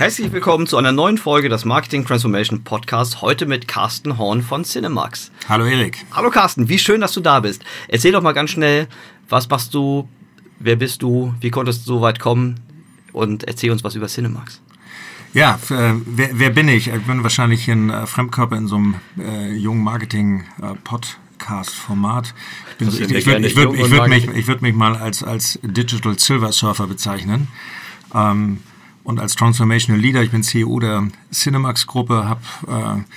[0.00, 3.20] Herzlich willkommen zu einer neuen Folge des Marketing Transformation Podcast.
[3.20, 5.30] Heute mit Carsten Horn von Cinemax.
[5.46, 6.06] Hallo Erik.
[6.12, 7.62] Hallo Carsten, wie schön, dass du da bist.
[7.86, 8.88] Erzähl doch mal ganz schnell,
[9.28, 10.08] was machst du,
[10.58, 12.60] wer bist du, wie konntest du so weit kommen
[13.12, 14.62] und erzähl uns was über Cinemax.
[15.34, 16.88] Ja, äh, wer, wer, bin ich?
[16.88, 22.32] Ich bin wahrscheinlich ein äh, Fremdkörper in so einem äh, jungen Marketing-Podcast-Format.
[22.78, 25.58] Ich, ich, ich würde ich würd, ich würd mich, ich würd mich mal als, als
[25.62, 27.48] Digital Silver Surfer bezeichnen.
[28.14, 28.60] Ähm,
[29.04, 33.14] und als Transformational Leader, ich bin CEO der Cinemax-Gruppe, habe äh,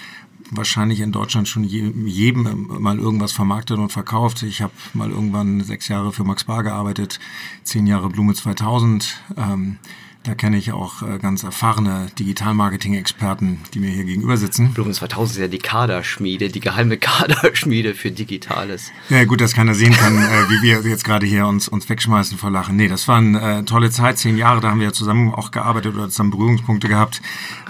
[0.52, 4.44] wahrscheinlich in Deutschland schon je, jedem mal irgendwas vermarktet und verkauft.
[4.44, 7.20] Ich habe mal irgendwann sechs Jahre für Max Bar gearbeitet,
[7.64, 9.22] zehn Jahre Blume 2000.
[9.38, 9.78] Ähm,
[10.24, 14.74] da kenne ich auch äh, ganz erfahrene Digital-Marketing-Experten, die mir hier gegenüber sitzen.
[14.74, 18.92] Blumen 2000 ist ja die Kaderschmiede, die geheime Kaderschmiede für Digitales.
[19.10, 22.38] Ja gut, dass keiner sehen kann, äh, wie wir jetzt gerade hier uns, uns wegschmeißen
[22.38, 22.78] vor Lachen.
[22.78, 25.94] Nee, das war eine äh, tolle Zeit, zehn Jahre, da haben wir zusammen auch gearbeitet
[25.94, 27.22] oder zusammen Berührungspunkte gehabt.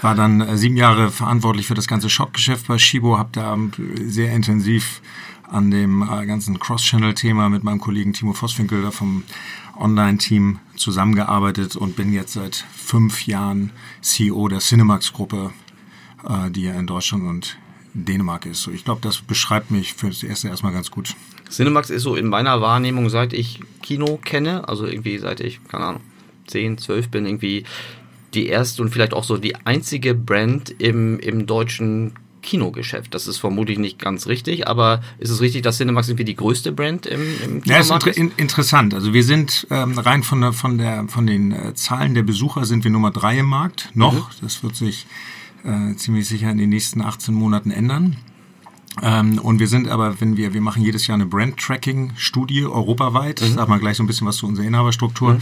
[0.02, 3.58] War dann sieben Jahre verantwortlich für das ganze Shop-Geschäft bei Shibo, habe da
[4.06, 5.02] sehr intensiv
[5.50, 9.24] an dem ganzen Cross-Channel-Thema mit meinem Kollegen Timo Vosswinkel da vom
[9.78, 13.72] Online-Team zusammengearbeitet und bin jetzt seit fünf Jahren
[14.02, 15.52] CEO der Cinemax-Gruppe,
[16.28, 17.58] äh, die ja in Deutschland und
[17.94, 18.64] Dänemark ist.
[18.64, 21.16] So, ich glaube, das beschreibt mich für das erste erstmal ganz gut.
[21.50, 25.86] Cinemax ist so in meiner Wahrnehmung, seit ich Kino kenne, also irgendwie seit ich, keine
[25.86, 26.02] Ahnung,
[26.48, 27.64] 10, 12 bin, irgendwie
[28.34, 33.14] die erste und vielleicht auch so die einzige Brand im, im deutschen Kinogeschäft.
[33.14, 36.72] Das ist vermutlich nicht ganz richtig, aber ist es richtig, dass Cinemax irgendwie die größte
[36.72, 38.18] Brand im, im Kinomarkt ja, ist?
[38.18, 38.94] Inter in, interessant.
[38.94, 42.66] Also wir sind ähm, rein von, der, von, der, von den äh, Zahlen der Besucher
[42.66, 43.90] sind wir Nummer drei im Markt.
[43.96, 44.14] Noch.
[44.14, 44.42] Mhm.
[44.42, 45.08] Das wird sich
[45.64, 48.18] äh, ziemlich sicher in den nächsten 18 Monaten ändern.
[49.02, 53.42] Ähm, und wir sind aber, wenn wir, wir machen jedes Jahr eine Brand-Tracking-Studie europaweit.
[53.42, 53.56] Mhm.
[53.56, 55.34] Sag mal gleich so ein bisschen was zu unserer Inhaberstruktur.
[55.34, 55.42] Mhm.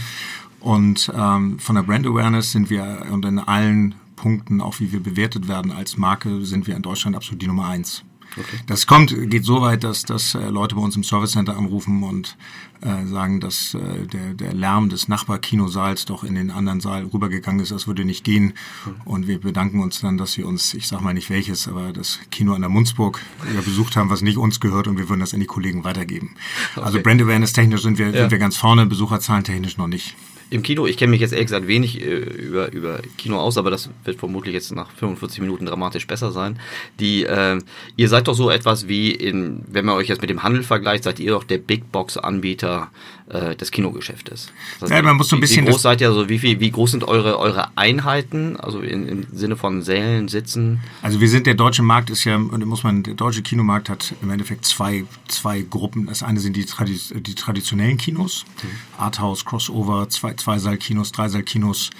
[0.60, 5.02] Und ähm, von der Brand Awareness sind wir und in allen Punkten, auch wie wir
[5.02, 8.04] bewertet werden als Marke, sind wir in Deutschland absolut die Nummer eins.
[8.38, 8.60] Okay.
[8.66, 12.02] Das kommt, geht so weit, dass, dass äh, Leute bei uns im Service Center anrufen
[12.04, 12.36] und
[12.80, 17.60] äh, sagen, dass äh, der, der Lärm des Nachbarkinosaals doch in den anderen Saal rübergegangen
[17.60, 17.72] ist.
[17.72, 18.54] Das würde nicht gehen.
[18.86, 18.94] Mhm.
[19.04, 22.20] Und wir bedanken uns dann, dass sie uns, ich sage mal nicht welches, aber das
[22.30, 23.20] Kino an der Munzburg
[23.64, 26.36] besucht haben, was nicht uns gehört und wir würden das an die Kollegen weitergeben.
[26.76, 26.86] Okay.
[26.86, 28.20] Also Brand Awareness technisch sind wir, ja.
[28.20, 30.14] sind wir ganz vorne, Besucherzahlen technisch noch nicht
[30.52, 33.70] im Kino, ich kenne mich jetzt ehrlich gesagt wenig äh, über, über Kino aus, aber
[33.70, 36.58] das wird vermutlich jetzt nach 45 Minuten dramatisch besser sein.
[37.00, 37.58] Die, äh,
[37.96, 41.04] ihr seid doch so etwas wie in, wenn man euch jetzt mit dem Handel vergleicht,
[41.04, 42.90] seid ihr doch der Big Box Anbieter
[43.32, 44.52] äh, des Kinogeschäftes.
[44.80, 45.66] Das heißt, ja, man muss so ein bisschen.
[45.66, 49.08] Wie groß seid ihr, also wie viel, wie groß sind eure, eure Einheiten, also in,
[49.08, 50.80] im Sinne von Sälen, Sitzen?
[51.00, 54.14] Also wir sind, der deutsche Markt ist ja, und muss man, der deutsche Kinomarkt hat
[54.22, 56.06] im Endeffekt zwei, zwei Gruppen.
[56.06, 58.68] Das eine sind die, Tradi die traditionellen Kinos, mhm.
[59.00, 61.90] Arthouse, Crossover, zwei, zwei Saal-Kinos, drei Saal-Kinos,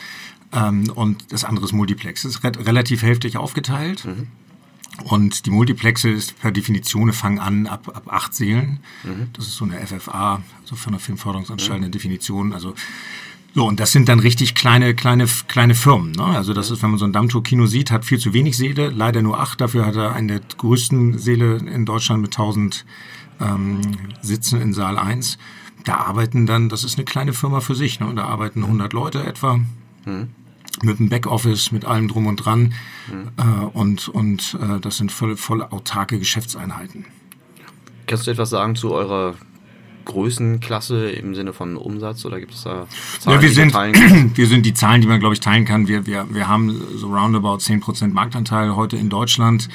[0.52, 2.22] ähm, und das andere ist Multiplex.
[2.22, 4.04] Das ist re relativ hälftig aufgeteilt.
[4.04, 4.28] Mhm.
[5.04, 8.80] Und die Multiplexe ist per Definition fangen an ab, ab acht Seelen.
[9.04, 9.28] Mhm.
[9.32, 11.84] Das ist so eine FFA, so von der Filmförderungsanstalt mhm.
[11.84, 12.52] eine Definition.
[12.52, 12.74] Also
[13.54, 16.12] so, und das sind dann richtig kleine, kleine, kleine Firmen.
[16.12, 16.24] Ne?
[16.24, 19.22] Also das ist, wenn man so ein Dammtour-Kino sieht, hat viel zu wenig Seele, leider
[19.22, 19.60] nur acht.
[19.60, 22.84] Dafür hat er eine der größten Seele in Deutschland mit 1000
[23.40, 23.80] ähm,
[24.20, 25.38] Sitzen in Saal 1.
[25.84, 28.00] Da arbeiten dann, das ist eine kleine Firma für sich.
[28.00, 28.12] Ne?
[28.14, 29.60] Da arbeiten 100 Leute etwa.
[30.04, 30.28] Mhm
[30.82, 32.72] mit dem Backoffice, mit allem drum und dran.
[33.08, 33.28] Mhm.
[33.36, 37.04] Äh, und und äh, das sind voll, voll autarke Geschäftseinheiten.
[38.06, 39.34] Kannst du etwas sagen zu eurer
[40.04, 42.86] Größenklasse im Sinne von Umsatz oder gibt es da
[43.20, 43.74] Zahlen, ja, wir sind,
[44.36, 45.86] wir sind die Zahlen, die man, glaube ich, teilen kann.
[45.86, 49.68] Wir, wir, wir haben so roundabout 10% Marktanteil heute in Deutschland,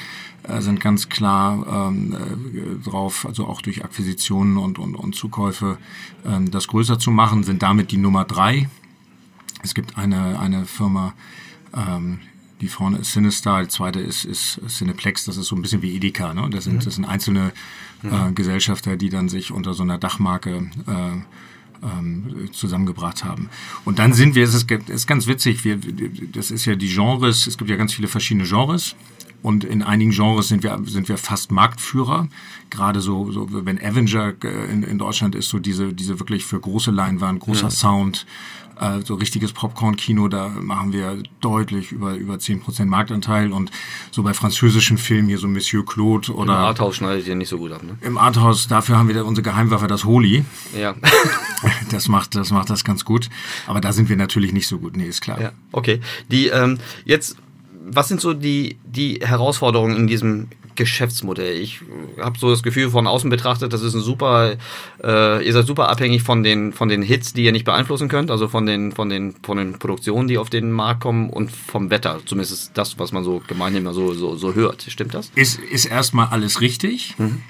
[0.60, 5.78] sind ganz klar ähm, äh, drauf, also auch durch Akquisitionen und, und, und Zukäufe,
[6.24, 8.68] ähm, das größer zu machen, sind damit die Nummer drei
[9.62, 11.14] es gibt eine, eine Firma,
[11.74, 12.20] ähm,
[12.60, 15.94] die vorne ist Sinistar, die zweite ist, ist Cineplex, das ist so ein bisschen wie
[15.94, 16.34] Edeka.
[16.34, 16.48] Ne?
[16.50, 16.80] Das, sind, mhm.
[16.80, 17.52] das sind einzelne
[18.02, 23.48] äh, Gesellschafter, die dann sich unter so einer Dachmarke äh, ähm, zusammengebracht haben.
[23.84, 25.78] Und dann sind wir, es ist, ist ganz witzig, wir,
[26.32, 28.96] das ist ja die Genres, es gibt ja ganz viele verschiedene Genres
[29.42, 32.28] Und in einigen Genres sind wir, sind wir fast Marktführer.
[32.70, 36.58] Gerade so, so wenn Avenger äh, in, in Deutschland ist, so diese, diese wirklich für
[36.58, 37.70] große Leinwand, großer ja.
[37.70, 38.26] Sound,
[38.80, 43.52] äh, so richtiges Popcorn-Kino, da machen wir deutlich über, über 10% Marktanteil.
[43.52, 43.70] Und
[44.10, 46.54] so bei französischen Filmen hier so Monsieur Claude oder...
[46.54, 47.96] Im Arthouse schneidet ihr nicht so gut ab, ne?
[48.00, 50.44] Im Arthouse, dafür haben wir da unsere Geheimwaffe, das Holi.
[50.76, 50.94] Ja.
[51.90, 53.28] das macht, das macht das ganz gut.
[53.66, 54.96] Aber da sind wir natürlich nicht so gut.
[54.96, 55.40] Nee, ist klar.
[55.40, 56.00] Ja, okay.
[56.30, 57.36] Die, ähm, jetzt
[57.90, 61.56] was sind so die, die Herausforderungen in diesem Geschäftsmodell?
[61.56, 61.80] Ich
[62.20, 64.56] habe so das Gefühl von außen betrachtet, das ist ein super,
[65.02, 68.30] äh, ihr seid super abhängig von den, von den Hits, die ihr nicht beeinflussen könnt,
[68.30, 71.90] also von den, von den, von den Produktionen, die auf den Markt kommen und vom
[71.90, 72.20] Wetter.
[72.24, 74.82] Zumindest das, was man so gemeinhin immer so, so, so hört.
[74.88, 75.30] Stimmt das?
[75.34, 77.14] Ist, ist erstmal alles richtig.
[77.18, 77.42] Mhm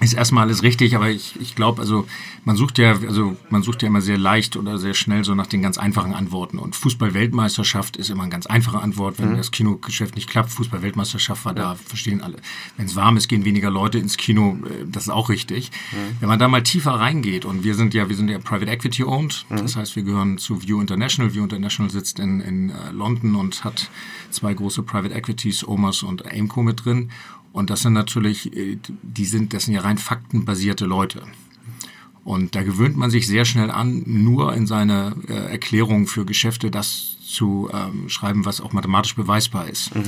[0.00, 2.06] ist erstmal alles richtig, aber ich, ich glaube, also
[2.44, 5.46] man sucht ja, also man sucht ja immer sehr leicht oder sehr schnell so nach
[5.46, 6.58] den ganz einfachen Antworten.
[6.58, 9.36] Und Fußball-Weltmeisterschaft ist immer eine ganz einfache Antwort, wenn mhm.
[9.36, 10.50] das Kinogeschäft nicht klappt.
[10.50, 11.62] Fußball-Weltmeisterschaft war ja.
[11.62, 12.36] da, verstehen alle.
[12.76, 15.70] Wenn es warm ist, gehen weniger Leute ins Kino, äh, das ist auch richtig.
[15.92, 15.96] Mhm.
[16.20, 19.04] Wenn man da mal tiefer reingeht, und wir sind ja, wir sind ja Private Equity
[19.04, 19.56] owned, mhm.
[19.56, 21.34] das heißt, wir gehören zu View International.
[21.34, 23.90] View International sitzt in, in uh, London und hat
[24.30, 27.10] zwei große Private Equities, OMAS und Aimco mit drin.
[27.58, 31.24] Und das sind natürlich, äh, die sind, das sind ja rein faktenbasierte Leute.
[32.22, 36.70] Und da gewöhnt man sich sehr schnell an, nur in seine äh, Erklärung für Geschäfte
[36.70, 39.94] das zu ähm, schreiben, was auch mathematisch beweisbar ist.
[39.94, 40.04] Mhm.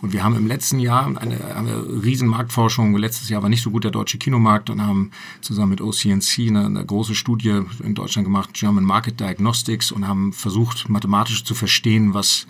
[0.00, 3.70] Und wir haben im letzten Jahr eine, eine riesen Marktforschung, letztes Jahr war nicht so
[3.70, 5.10] gut der deutsche Kinomarkt und haben
[5.40, 10.32] zusammen mit OCNC eine, eine große Studie in Deutschland gemacht, German Market Diagnostics, und haben
[10.32, 12.46] versucht, mathematisch zu verstehen, was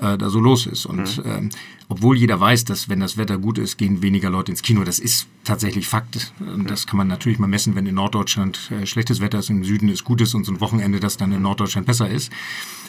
[0.00, 0.86] äh, da so los ist.
[0.86, 1.30] Und mhm.
[1.30, 1.50] ähm,
[1.88, 4.82] obwohl jeder weiß, dass wenn das Wetter gut ist, gehen weniger Leute ins Kino.
[4.84, 6.32] Das ist tatsächlich Fakt.
[6.40, 9.64] Und das kann man natürlich mal messen, wenn in Norddeutschland äh, schlechtes Wetter ist, im
[9.64, 12.32] Süden ist gutes und so ein Wochenende, das dann in Norddeutschland besser ist.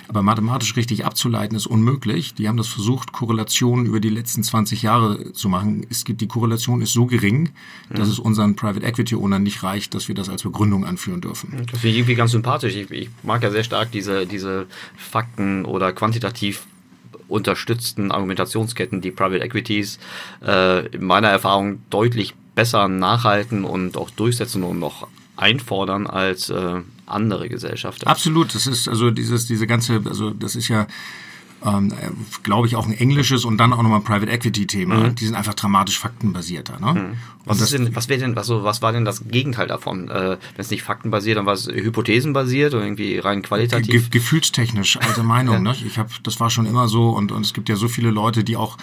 [0.09, 2.33] Aber mathematisch richtig abzuleiten ist unmöglich.
[2.33, 5.86] Die haben das versucht, Korrelationen über die letzten 20 Jahre zu machen.
[5.89, 7.50] Es gibt, die Korrelation ist so gering,
[7.89, 8.13] dass mhm.
[8.13, 11.51] es unseren Private Equity Ownern nicht reicht, dass wir das als Begründung anführen dürfen.
[11.69, 12.75] Das finde ich irgendwie ganz sympathisch.
[12.75, 16.65] Ich, ich mag ja sehr stark diese, diese Fakten oder quantitativ
[17.28, 20.00] unterstützten Argumentationsketten, die Private Equities
[20.46, 26.82] äh, in meiner Erfahrung deutlich besser nachhalten und auch durchsetzen und noch einfordern als äh,
[27.06, 28.08] andere Gesellschaften.
[28.08, 30.88] Absolut, das ist also dieses, diese ganze, also das ist ja
[31.65, 31.94] ähm,
[32.44, 34.95] glaube ich, auch ein englisches und dann auch nochmal ein Private Equity-Thema.
[34.95, 35.15] Mhm.
[35.15, 36.80] Die sind einfach dramatisch faktenbasierter.
[36.80, 37.00] Ne?
[37.00, 37.13] Mhm.
[37.45, 40.09] Was, ist denn, was, denn, was, was war denn das Gegenteil davon?
[40.09, 44.09] Äh, Wenn es nicht faktenbasiert, dann war es hypothesenbasiert oder irgendwie rein qualitativ?
[44.09, 45.63] Ge gefühlstechnisch, alte Meinung.
[45.63, 45.75] ne?
[45.86, 48.44] Ich hab, das war schon immer so und, und es gibt ja so viele Leute,
[48.44, 48.77] die auch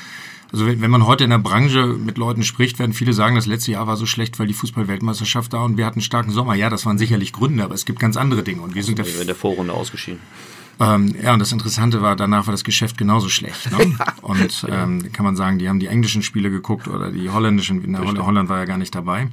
[0.52, 3.72] also wenn man heute in der Branche mit Leuten spricht, werden viele sagen, das letzte
[3.72, 6.54] Jahr war so schlecht, weil die Fußball-Weltmeisterschaft da und wir hatten einen starken Sommer.
[6.54, 8.62] Ja, das waren sicherlich Gründe, aber es gibt ganz andere Dinge.
[8.62, 10.20] Und wir sind in der Vorrunde ausgeschieden.
[10.80, 13.70] Ähm, ja, und das Interessante war, danach war das Geschäft genauso schlecht.
[13.70, 13.96] Ne?
[14.22, 17.96] Und ähm, kann man sagen, die haben die englischen Spiele geguckt oder die holländischen, in
[17.98, 19.28] Holland war ja gar nicht dabei.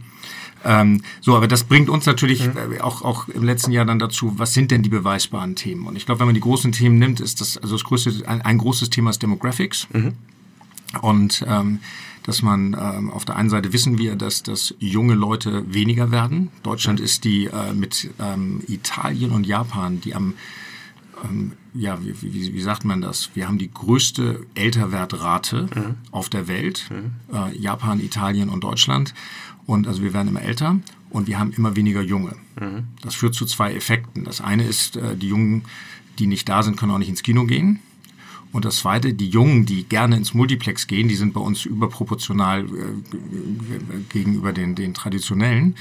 [0.63, 2.73] Ähm, so, aber das bringt uns natürlich mhm.
[2.73, 5.87] Äh, auch, auch im letzten Jahr dann dazu, was sind denn die beweisbaren Themen?
[5.87, 8.41] Und ich glaube, wenn man die großen Themen nimmt, ist das, also das größte, ein,
[8.41, 9.87] ein großes Thema ist Demographics.
[9.91, 10.13] Mhm.
[11.01, 11.79] Und ähm,
[12.23, 16.51] dass man ähm, auf der einen Seite wissen wir, dass, dass junge Leute weniger werden.
[16.61, 17.05] Deutschland mhm.
[17.05, 20.35] ist die äh, mit ähm, Italien und Japan, die am
[21.23, 23.29] ähm, ja, wie, wie, wie, sagt man das?
[23.33, 25.95] Wir haben die größte Älterwertrate mhm.
[26.11, 27.35] auf der Welt, mhm.
[27.35, 29.13] äh, Japan, Italien und Deutschland.
[29.65, 30.79] Und also wir werden immer älter
[31.09, 32.35] und wir haben immer weniger Junge.
[32.59, 32.87] Mhm.
[33.01, 34.25] Das führt zu zwei Effekten.
[34.25, 35.63] Das eine ist, äh, die Jungen,
[36.19, 37.79] die nicht da sind, können auch nicht ins Kino gehen.
[38.51, 42.65] Und das Zweite, die Jungen, die gerne ins Multiplex gehen, die sind bei uns überproportional
[42.65, 42.67] äh,
[44.09, 45.75] gegenüber den, den traditionellen.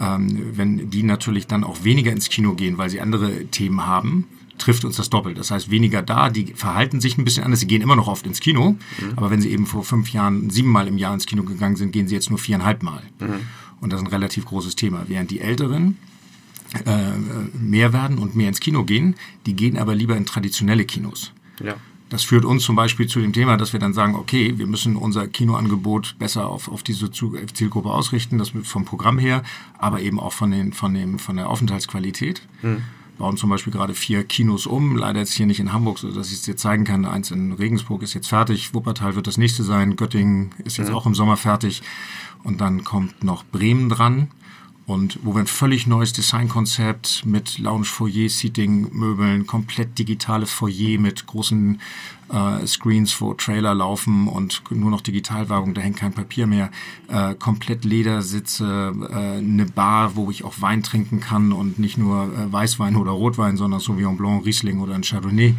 [0.00, 4.26] Ähm, wenn die natürlich dann auch weniger ins Kino gehen, weil sie andere Themen haben,
[4.58, 5.38] trifft uns das doppelt.
[5.38, 7.60] Das heißt, weniger da, die verhalten sich ein bisschen anders.
[7.60, 9.12] Sie gehen immer noch oft ins Kino, mhm.
[9.16, 12.08] aber wenn sie eben vor fünf Jahren siebenmal im Jahr ins Kino gegangen sind, gehen
[12.08, 13.02] sie jetzt nur viereinhalb Mal.
[13.20, 13.40] Mhm.
[13.80, 15.04] Und das ist ein relativ großes Thema.
[15.06, 15.96] Während die Älteren
[16.84, 17.12] äh,
[17.58, 19.14] mehr werden und mehr ins Kino gehen,
[19.46, 21.32] die gehen aber lieber in traditionelle Kinos.
[21.62, 21.76] Ja.
[22.10, 24.96] Das führt uns zum Beispiel zu dem Thema, dass wir dann sagen, okay, wir müssen
[24.96, 29.42] unser Kinoangebot besser auf, auf diese Zielgruppe ausrichten, das vom Programm her,
[29.78, 32.42] aber eben auch von, den, von, dem, von der Aufenthaltsqualität.
[32.62, 32.82] Mhm
[33.18, 36.28] bauen zum Beispiel gerade vier Kinos um, leider jetzt hier nicht in Hamburg, so dass
[36.28, 37.04] ich es dir zeigen kann.
[37.04, 40.94] Eins in Regensburg ist jetzt fertig, Wuppertal wird das nächste sein, Göttingen ist jetzt ja.
[40.94, 41.82] auch im Sommer fertig.
[42.44, 44.28] Und dann kommt noch Bremen dran
[44.88, 50.98] und wo wir ein völlig neues Designkonzept mit Lounge Foyer Seating Möbeln, komplett digitales Foyer
[50.98, 51.78] mit großen
[52.32, 56.70] äh, Screens, wo Trailer laufen und nur noch Digitalwerbung, da hängt kein Papier mehr,
[57.08, 62.24] äh, komplett Ledersitze, äh, eine Bar, wo ich auch Wein trinken kann und nicht nur
[62.24, 65.50] äh, Weißwein oder Rotwein, sondern Sauvignon Blanc, Riesling oder ein Chardonnay.
[65.50, 65.56] Mhm.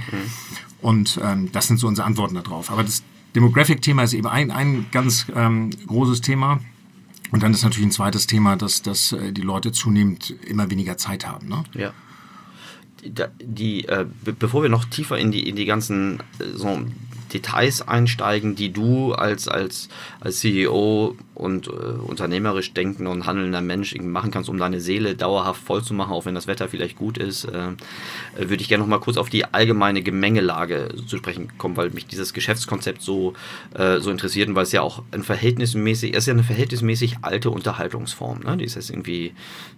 [0.82, 2.72] Und ähm, das sind so unsere Antworten darauf.
[2.72, 3.04] Aber das
[3.36, 6.62] Demographic-Thema ist eben ein, ein ganz ähm, großes Thema.
[7.32, 10.98] Und dann ist natürlich ein zweites Thema, dass, dass äh, die Leute zunehmend immer weniger
[10.98, 11.48] Zeit haben.
[11.48, 11.64] Ne?
[11.74, 11.94] Ja.
[13.04, 16.82] Die, die äh, bevor wir noch tiefer in die, in die ganzen äh, so
[17.34, 23.96] Details einsteigen, die du als, als, als CEO und äh, unternehmerisch denkender und handelnder Mensch
[23.96, 27.18] machen kannst, um deine Seele dauerhaft voll zu machen, auch wenn das Wetter vielleicht gut
[27.18, 27.70] ist, äh,
[28.38, 31.92] äh, würde ich gerne noch mal kurz auf die allgemeine Gemengelage zu sprechen kommen, weil
[31.92, 33.34] mich dieses Geschäftskonzept so,
[33.74, 37.18] äh, so interessiert und weil es ja auch ein verhältnismäßig, es ist ja eine verhältnismäßig
[37.22, 38.42] alte Unterhaltungsform.
[38.42, 38.58] Ne?
[38.58, 39.34] Die ist jetzt irgendwie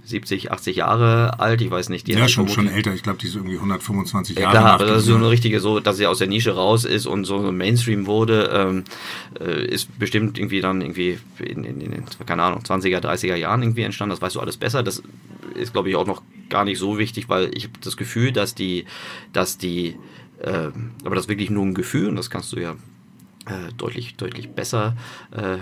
[0.05, 2.07] 70, 80 Jahre alt, ich weiß nicht.
[2.07, 4.55] Die ja, schon, schon älter, ich glaube, die ist irgendwie 125 Jahre alt.
[4.55, 7.05] Ja, klar, das ist so eine richtige, so, dass sie aus der Nische raus ist
[7.05, 8.83] und so Mainstream wurde, ähm,
[9.39, 13.83] äh, ist bestimmt irgendwie dann irgendwie in, in, in, keine Ahnung, 20er, 30er Jahren irgendwie
[13.83, 14.11] entstanden.
[14.11, 14.83] Das weißt du alles besser.
[14.83, 15.01] Das
[15.55, 18.55] ist, glaube ich, auch noch gar nicht so wichtig, weil ich habe das Gefühl, dass
[18.55, 18.85] die,
[19.33, 19.95] dass die,
[20.39, 20.69] äh,
[21.03, 22.73] aber das ist wirklich nur ein Gefühl und das kannst du ja
[23.45, 24.95] äh, deutlich, deutlich besser
[25.31, 25.57] äh,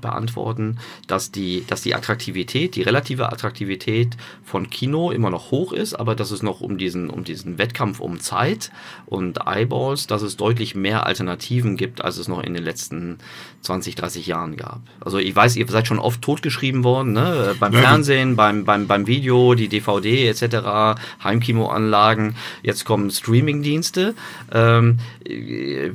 [0.00, 5.94] beantworten, dass die, dass die Attraktivität, die relative Attraktivität von Kino immer noch hoch ist,
[5.94, 8.70] aber dass es noch um diesen, um diesen Wettkampf um Zeit
[9.06, 13.18] und Eyeballs, dass es deutlich mehr Alternativen gibt, als es noch in den letzten
[13.62, 14.80] 20, 30 Jahren gab.
[15.00, 17.54] Also ich weiß, ihr seid schon oft totgeschrieben worden, ne?
[17.60, 24.14] beim ja, Fernsehen, beim, beim, beim Video, die DVD etc., Heimkinoanlagen, jetzt kommen Streamingdienste.
[24.52, 24.98] Ähm,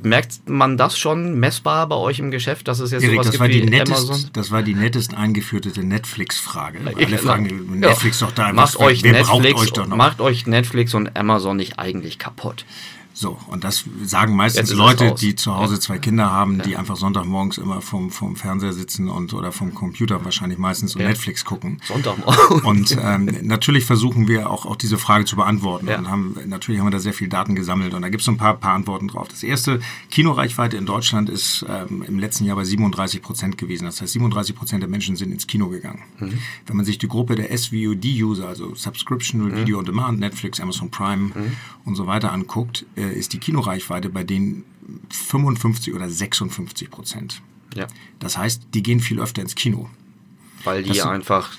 [0.03, 3.43] merkt man das schon messbar bei euch im Geschäft, dass es jetzt Erik, sowas gibt
[3.43, 4.29] wie nettest, Amazon?
[4.33, 6.79] Das war die nettest eingeführte Netflix-Frage.
[6.95, 8.51] Alle fragen Netflix doch da.
[8.53, 9.97] Macht euch wer Netflix, braucht euch doch noch?
[9.97, 12.65] Macht euch Netflix und Amazon nicht eigentlich kaputt?
[13.17, 17.57] So, und das sagen meistens Leute, die zu Hause zwei Kinder haben, die einfach Sonntagmorgens
[17.57, 21.07] immer vom, vom Fernseher sitzen und oder vom Computer wahrscheinlich meistens und ja.
[21.07, 21.79] Netflix gucken.
[21.85, 22.61] Sonntagmorgen.
[22.65, 25.87] Und ähm, natürlich versuchen wir auch, auch diese Frage zu beantworten.
[25.87, 25.97] Ja.
[25.97, 28.31] Und haben, natürlich haben wir da sehr viel Daten gesammelt und da gibt es so
[28.31, 29.29] ein paar, paar Antworten drauf.
[29.29, 29.79] Das erste,
[30.11, 33.85] Kinoreichweite in Deutschland ist ähm, im letzten Jahr bei 37 Prozent gewesen.
[33.85, 36.03] Das heißt, 37 Prozent der Menschen sind ins Kino gegangen.
[36.19, 36.39] Mhm.
[36.65, 39.55] Wenn man sich die Gruppe der SVOD-User, also Subscription, mhm.
[39.55, 41.51] Video on Demand, Netflix, Amazon Prime mhm.
[41.85, 44.63] Und so weiter anguckt, äh, ist die Kinoreichweite bei denen
[45.09, 47.41] 55 oder 56 Prozent.
[47.75, 47.87] Ja.
[48.19, 49.89] Das heißt, die gehen viel öfter ins Kino.
[50.63, 51.57] Weil die das einfach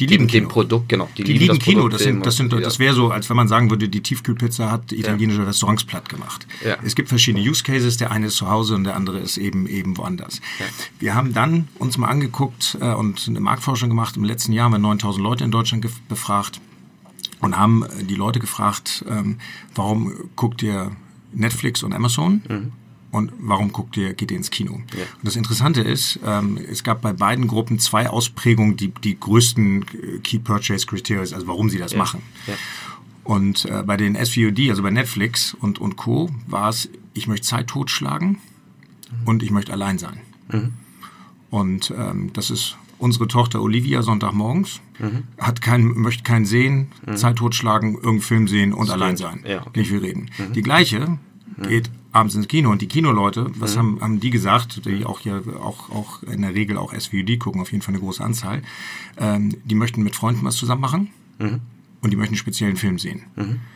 [0.00, 1.08] die lieben dem, dem Produkt, genau.
[1.16, 1.88] Die, die lieben, lieben das Kino.
[1.88, 4.90] Das, sind, das, sind, das wäre so, als wenn man sagen würde, die Tiefkühlpizza hat
[4.90, 5.46] italienische ja.
[5.46, 6.46] Restaurants platt gemacht.
[6.64, 6.76] Ja.
[6.82, 7.96] Es gibt verschiedene Use Cases.
[7.96, 10.40] Der eine ist zu Hause und der andere ist eben eben woanders.
[10.58, 10.66] Ja.
[10.98, 14.16] Wir haben dann uns mal angeguckt äh, und eine Marktforschung gemacht.
[14.16, 16.60] Im letzten Jahr haben wir 9000 Leute in Deutschland befragt
[17.40, 19.38] und haben die Leute gefragt, ähm,
[19.74, 20.92] warum guckt ihr
[21.34, 22.42] Netflix und Amazon.
[22.48, 22.72] Mhm.
[23.10, 24.80] Und warum guckt ihr, geht ihr ins Kino?
[24.92, 25.04] Ja.
[25.16, 29.82] Und das Interessante ist, ähm, es gab bei beiden Gruppen zwei Ausprägungen, die die größten
[29.82, 31.98] äh, Key Purchase Criteria, also warum sie das ja.
[31.98, 32.22] machen.
[32.48, 32.54] Ja.
[33.22, 37.46] Und äh, bei den SVOD, also bei Netflix und, und Co., war es, ich möchte
[37.46, 39.26] Zeit totschlagen mhm.
[39.26, 40.20] und ich möchte allein sein.
[40.50, 40.72] Mhm.
[41.50, 45.24] Und ähm, das ist unsere Tochter Olivia Sonntagmorgens, mhm.
[45.38, 47.16] hat kein, möchte keinen sehen, mhm.
[47.16, 49.02] Zeit totschlagen, irgendeinen Film sehen und Stimmt.
[49.02, 49.44] allein sein.
[49.46, 49.80] Ja, okay.
[49.80, 50.30] Nicht viel reden.
[50.38, 50.52] Mhm.
[50.52, 51.18] Die gleiche
[51.62, 55.42] geht abends ins Kino und die Kinoleute, was haben, haben die gesagt, die auch hier
[55.60, 58.62] auch, auch in der Regel auch SVUD gucken, auf jeden Fall eine große Anzahl,
[59.18, 61.60] ähm, die möchten mit Freunden was zusammen machen mhm.
[62.00, 63.22] und die möchten einen speziellen Film sehen.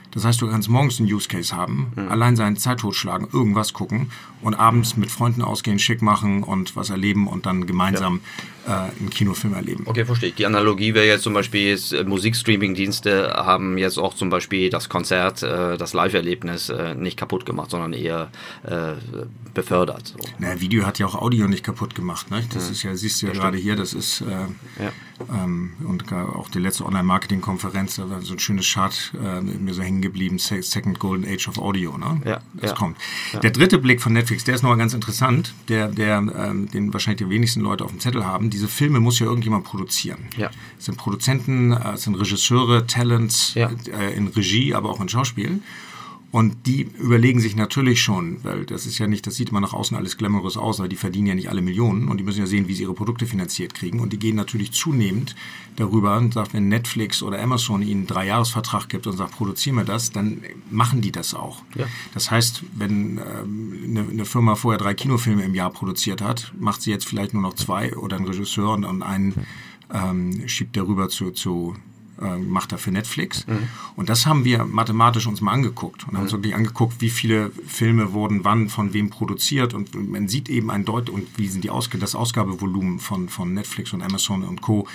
[0.08, 0.14] Mhm.
[0.14, 2.08] Das heißt, du kannst morgens einen Use Case haben, mhm.
[2.08, 4.10] allein seine Zeit totschlagen, irgendwas gucken
[4.42, 8.20] und abends mit Freunden ausgehen, schick machen und was erleben und dann gemeinsam
[8.66, 8.86] ja.
[8.88, 9.84] äh, einen Kinofilm erleben.
[9.86, 10.36] Okay, verstehe ich.
[10.36, 14.88] Die Analogie wäre jetzt zum Beispiel, jetzt, äh, Musikstreaming-Dienste haben jetzt auch zum Beispiel das
[14.88, 18.30] Konzert, äh, das Live-Erlebnis äh, nicht kaputt gemacht, sondern eher
[18.64, 18.92] äh,
[19.54, 20.08] befördert.
[20.08, 20.18] So.
[20.38, 22.30] Naja, Video hat ja auch Audio nicht kaputt gemacht.
[22.30, 22.44] Ne?
[22.52, 22.72] Das ja.
[22.72, 24.92] ist ja, siehst du ja, gerade hier, das ist äh, ja.
[25.44, 29.97] ähm, und auch die letzte Online-Marketing-Konferenz, da war so ein schönes Chart mir so hängen
[30.02, 31.96] geblieben, Second Golden Age of Audio.
[31.96, 32.20] Ne?
[32.24, 32.96] Ja, das kommt.
[33.42, 37.18] Der dritte Blick von Netflix der ist nochmal ganz interessant, der, der ähm, den wahrscheinlich
[37.18, 38.50] die wenigsten Leute auf dem Zettel haben.
[38.50, 40.18] Diese Filme muss ja irgendjemand produzieren.
[40.36, 40.50] Ja.
[40.78, 43.70] Es sind Produzenten, äh, es sind Regisseure, Talents ja.
[43.92, 45.60] äh, in Regie, aber auch in Schauspiel.
[46.30, 49.72] Und die überlegen sich natürlich schon, weil das ist ja nicht, das sieht immer nach
[49.72, 52.46] außen alles glamourös aus, aber die verdienen ja nicht alle Millionen und die müssen ja
[52.46, 53.98] sehen, wie sie ihre Produkte finanziert kriegen.
[54.00, 55.34] Und die gehen natürlich zunehmend
[55.76, 59.84] darüber und sagt, wenn Netflix oder Amazon ihnen einen Dreijahresvertrag gibt und sagt, produzieren wir
[59.84, 61.62] das, dann machen die das auch.
[61.74, 61.86] Ja.
[62.12, 66.82] Das heißt, wenn ähm, eine, eine, Firma vorher drei Kinofilme im Jahr produziert hat, macht
[66.82, 69.34] sie jetzt vielleicht nur noch zwei oder ein Regisseur und einen
[69.92, 71.74] ähm, schiebt darüber zu, zu
[72.20, 73.46] äh, macht er für Netflix.
[73.46, 73.68] Mhm.
[73.96, 76.16] Und das haben wir mathematisch uns mal angeguckt und mhm.
[76.16, 80.48] haben uns wirklich angeguckt, wie viele Filme wurden wann von wem produziert und man sieht
[80.48, 84.44] eben ein Deut und wie sind die Ausg das Ausgabevolumen von, von Netflix und Amazon
[84.44, 84.86] und Co.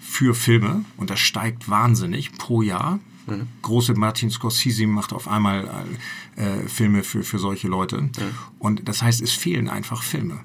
[0.00, 3.46] für Filme und das steigt wahnsinnig pro Jahr Mhm.
[3.62, 5.68] Große Martin Scorsese macht auf einmal
[6.36, 8.02] äh, Filme für, für solche Leute.
[8.02, 8.10] Mhm.
[8.58, 10.40] Und das heißt, es fehlen einfach Filme.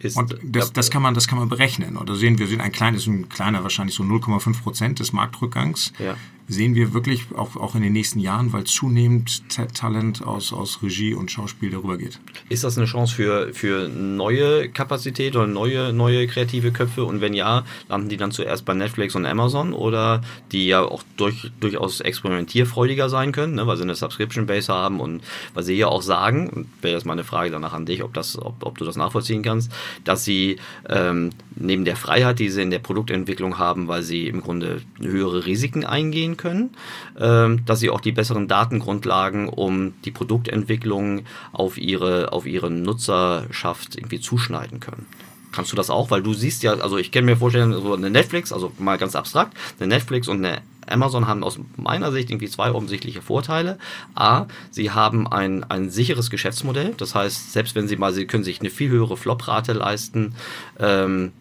[0.00, 1.96] Ist, und das, das, kann man, das kann man berechnen.
[1.96, 5.92] Oder sehen wir, sehen ein kleines, ein kleiner, wahrscheinlich so 0,5 Prozent des Marktrückgangs.
[5.98, 6.16] Ja
[6.50, 11.14] sehen wir wirklich auch, auch in den nächsten Jahren, weil zunehmend Talent aus, aus Regie
[11.14, 12.18] und Schauspiel darüber geht.
[12.48, 17.04] Ist das eine Chance für, für neue Kapazität oder neue, neue kreative Köpfe?
[17.04, 21.04] Und wenn ja, landen die dann zuerst bei Netflix und Amazon oder die ja auch
[21.16, 25.22] durch, durchaus experimentierfreudiger sein können, ne, weil sie eine Subscription-Base haben und
[25.54, 28.36] weil sie ja auch sagen, wäre jetzt mal eine Frage danach an dich, ob, das,
[28.36, 29.70] ob, ob du das nachvollziehen kannst,
[30.02, 30.56] dass sie
[30.88, 35.46] ähm, neben der Freiheit, die sie in der Produktentwicklung haben, weil sie im Grunde höhere
[35.46, 36.70] Risiken eingehen können,
[37.18, 43.96] ähm, dass sie auch die besseren Datengrundlagen, um die Produktentwicklung auf ihre, auf ihre Nutzerschaft
[43.96, 45.06] irgendwie zuschneiden können.
[45.52, 46.10] Kannst du das auch?
[46.10, 49.16] Weil du siehst ja, also ich kann mir vorstellen, so eine Netflix, also mal ganz
[49.16, 53.78] abstrakt, eine Netflix und eine Amazon haben aus meiner Sicht irgendwie zwei offensichtliche Vorteile.
[54.14, 56.94] A, sie haben ein, ein sicheres Geschäftsmodell.
[56.96, 60.34] Das heißt, selbst wenn sie mal, sie können sich eine viel höhere Flop-Rate leisten,
[60.78, 61.32] ähm,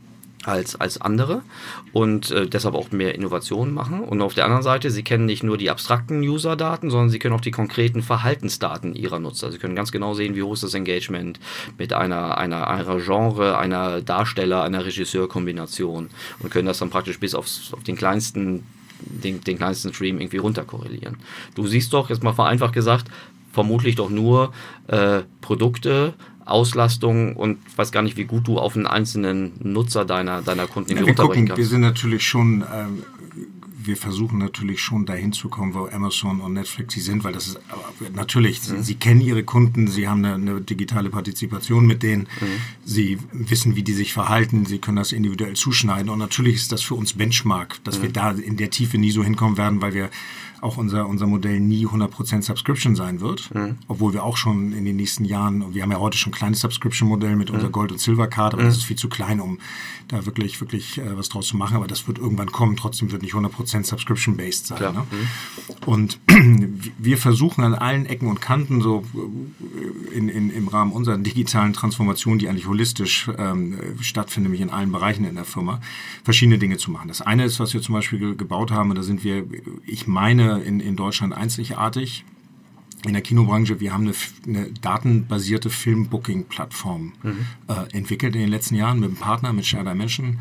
[0.46, 1.42] als, als andere
[1.92, 4.02] und äh, deshalb auch mehr Innovationen machen.
[4.02, 7.36] Und auf der anderen Seite, sie kennen nicht nur die abstrakten User-Daten, sondern sie können
[7.36, 9.52] auch die konkreten Verhaltensdaten ihrer Nutzer.
[9.52, 11.40] Sie können ganz genau sehen, wie hoch ist das Engagement
[11.78, 17.36] mit einer, einer, einer Genre, einer Darsteller, einer Regisseur-Kombination und können das dann praktisch bis
[17.36, 18.64] aufs, auf den kleinsten
[19.02, 21.18] den, den kleinsten Stream irgendwie runterkorrelieren.
[21.56, 23.10] Du siehst doch, jetzt mal vereinfacht gesagt,
[23.52, 24.52] vermutlich doch nur
[24.88, 26.14] äh, Produkte,
[26.50, 30.96] Auslastung und weiß gar nicht, wie gut du auf einen einzelnen Nutzer deiner, deiner Kunden
[30.96, 31.58] ja, wir gucken, kannst.
[31.58, 32.86] Wir sind natürlich schon, äh,
[33.82, 37.48] wir versuchen natürlich schon dahin zu kommen, wo Amazon und Netflix sie sind, weil das
[37.48, 37.60] ist
[38.14, 38.78] natürlich, mhm.
[38.78, 42.46] sie, sie, kennen ihre Kunden, sie haben eine, eine digitale Partizipation mit denen, mhm.
[42.86, 46.82] sie wissen, wie die sich verhalten, sie können das individuell zuschneiden und natürlich ist das
[46.82, 48.04] für uns Benchmark, dass mhm.
[48.04, 50.10] wir da in der Tiefe nie so hinkommen werden, weil wir
[50.62, 53.78] auch unser, unser Modell nie 100% Subscription sein wird, mhm.
[53.88, 56.62] obwohl wir auch schon in den nächsten Jahren, wir haben ja heute schon ein kleines
[56.62, 57.56] Subscription-Modell mit mhm.
[57.56, 58.68] unserer Gold- und Silver-Card, aber mhm.
[58.68, 59.60] das ist viel zu klein, um
[60.08, 63.22] da wirklich, wirklich äh, was draus zu machen, aber das wird irgendwann kommen, trotzdem wird
[63.22, 64.82] nicht 100% Subscription-based sein.
[64.94, 65.06] Ne?
[65.12, 65.76] Mhm.
[65.86, 66.20] Und
[66.98, 71.74] wir versuchen an allen Ecken und Kanten, so äh, in, in, im Rahmen unserer digitalen
[71.74, 75.80] Transformation, die eigentlich holistisch ähm, stattfindet, nämlich in allen Bereichen in der Firma,
[76.24, 77.08] verschiedene Dinge zu machen.
[77.08, 79.46] Das eine ist, was wir zum Beispiel gebaut haben, und da sind wir,
[79.86, 82.26] ich meine, in, in Deutschland einzigartig
[83.06, 83.80] in der Kinobranche.
[83.80, 84.14] Wir haben eine,
[84.46, 87.46] eine datenbasierte Filmbooking-Plattform mhm.
[87.68, 90.40] äh, entwickelt in den letzten Jahren mit einem Partner, mit Share Dimension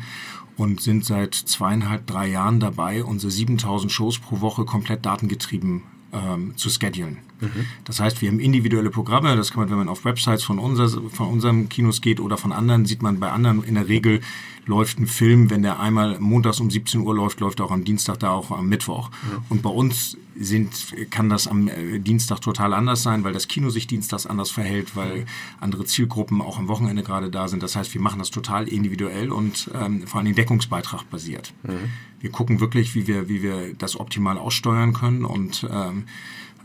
[0.57, 6.53] und sind seit zweieinhalb, drei Jahren dabei, unsere 7000 Shows pro Woche komplett datengetrieben ähm,
[6.55, 7.19] zu schedulen.
[7.39, 7.65] Mhm.
[7.85, 10.89] Das heißt, wir haben individuelle Programme, das kann man, wenn man auf Websites von, unser,
[10.89, 14.21] von unserem Kinos geht oder von anderen, sieht man bei anderen in der Regel
[14.65, 17.83] läuft ein Film, wenn der einmal montags um 17 Uhr läuft, läuft er auch am
[17.83, 19.09] Dienstag, da auch am Mittwoch.
[19.09, 19.45] Mhm.
[19.49, 23.69] Und bei uns sind, kann das am äh, Dienstag total anders sein, weil das Kino
[23.69, 25.25] sich dienstags anders verhält, weil
[25.59, 27.61] andere Zielgruppen auch am Wochenende gerade da sind.
[27.61, 31.53] Das heißt, wir machen das total individuell und ähm, vor allem Deckungsbeitrag basiert.
[31.63, 31.89] Mhm.
[32.19, 36.05] Wir gucken wirklich, wie wir, wie wir das optimal aussteuern können und ähm,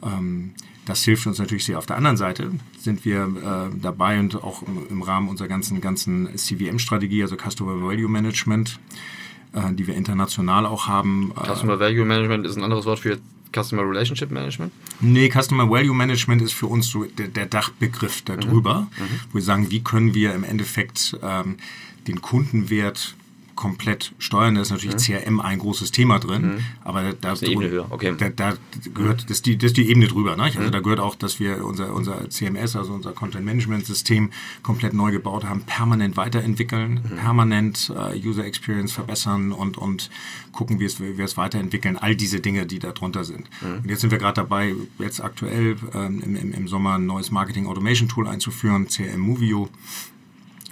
[0.02, 0.52] ähm,
[0.86, 1.78] das hilft uns natürlich sehr.
[1.78, 5.80] Auf der anderen Seite sind wir äh, dabei und auch im, im, Rahmen unserer ganzen,
[5.80, 8.78] ganzen CVM-Strategie, also Customer Value Management,
[9.54, 11.32] äh, die wir international auch haben.
[11.36, 13.18] Äh, Customer Value Management ist ein anderes Wort für
[13.54, 14.72] Customer Relationship Management?
[15.00, 19.04] Nee, Customer Value Management ist für uns so der, der Dachbegriff darüber, mhm.
[19.04, 19.20] Mhm.
[19.30, 21.56] wo wir sagen, wie können wir im Endeffekt ähm,
[22.06, 23.14] den Kundenwert
[23.54, 24.54] komplett steuern.
[24.54, 25.18] Da ist natürlich mhm.
[25.18, 26.58] CRM ein großes Thema drin, mhm.
[26.82, 28.14] aber da, das okay.
[28.18, 28.54] da, da
[28.92, 30.36] gehört das ist die, das die Ebene drüber.
[30.36, 30.44] Ne?
[30.44, 30.70] Also mhm.
[30.70, 34.30] da gehört auch, dass wir unser, unser CMS, also unser Content Management System,
[34.62, 37.16] komplett neu gebaut haben, permanent weiterentwickeln, mhm.
[37.16, 40.10] permanent uh, User Experience verbessern und, und
[40.52, 41.96] gucken, wie es, wie wir es weiterentwickeln.
[41.96, 43.48] All diese Dinge, die da drunter sind.
[43.60, 43.78] Mhm.
[43.82, 47.66] Und jetzt sind wir gerade dabei, jetzt aktuell ähm, im, im Sommer ein neues Marketing
[47.66, 49.68] Automation Tool einzuführen, CRM Movio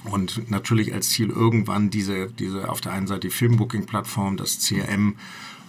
[0.04, 5.16] und natürlich als Ziel irgendwann diese, diese auf der einen Seite die Filmbooking-Plattform, das CRM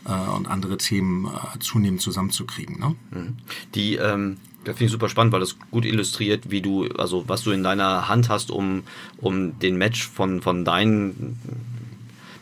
[0.06, 2.80] äh, und andere Themen äh, zunehmend zusammenzukriegen.
[2.80, 2.96] Ne?
[3.12, 3.38] Mhm.
[3.76, 7.44] Die ähm das finde ich super spannend, weil das gut illustriert, wie du, also was
[7.44, 8.84] du in deiner Hand hast, um,
[9.18, 11.38] um den Match von, von deinen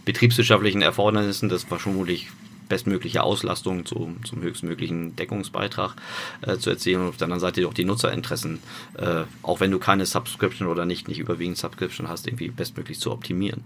[0.06, 2.30] betriebswirtschaftlichen Erfordernissen, das war vermutlich
[2.72, 5.94] bestmögliche Auslastung zu, zum höchstmöglichen Deckungsbeitrag
[6.40, 8.60] äh, zu erzielen und auf der anderen Seite auch die Nutzerinteressen,
[8.98, 13.12] äh, auch wenn du keine Subscription oder nicht, nicht überwiegend Subscription hast, irgendwie bestmöglich zu
[13.12, 13.64] optimieren.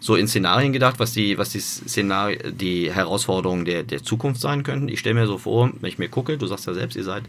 [0.00, 4.62] So in Szenarien gedacht, was die, was die Szenari die Herausforderungen der, der Zukunft sein
[4.62, 4.88] könnten.
[4.88, 7.24] Ich stelle mir so vor, wenn ich mir gucke, du sagst ja selbst, ihr seid,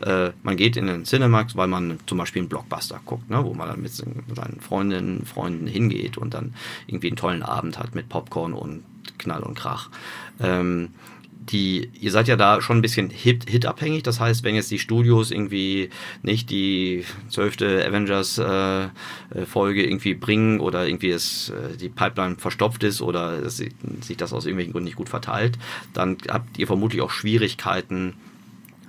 [0.00, 3.52] äh, man geht in den Cinemax, weil man zum Beispiel einen Blockbuster guckt, ne, wo
[3.52, 6.54] man dann mit seinen Freundinnen, Freunden hingeht und dann
[6.86, 8.82] irgendwie einen tollen Abend hat mit Popcorn und
[9.20, 9.90] Knall und Krach.
[10.40, 10.90] Ähm,
[11.40, 14.02] die, ihr seid ja da schon ein bisschen Hit, Hit-abhängig.
[14.02, 15.90] Das heißt, wenn jetzt die Studios irgendwie
[16.22, 23.00] nicht die zwölfte Avengers-Folge äh, irgendwie bringen oder irgendwie es, äh, die Pipeline verstopft ist
[23.00, 25.58] oder es, sich das aus irgendwelchen Gründen nicht gut verteilt,
[25.92, 28.14] dann habt ihr vermutlich auch Schwierigkeiten,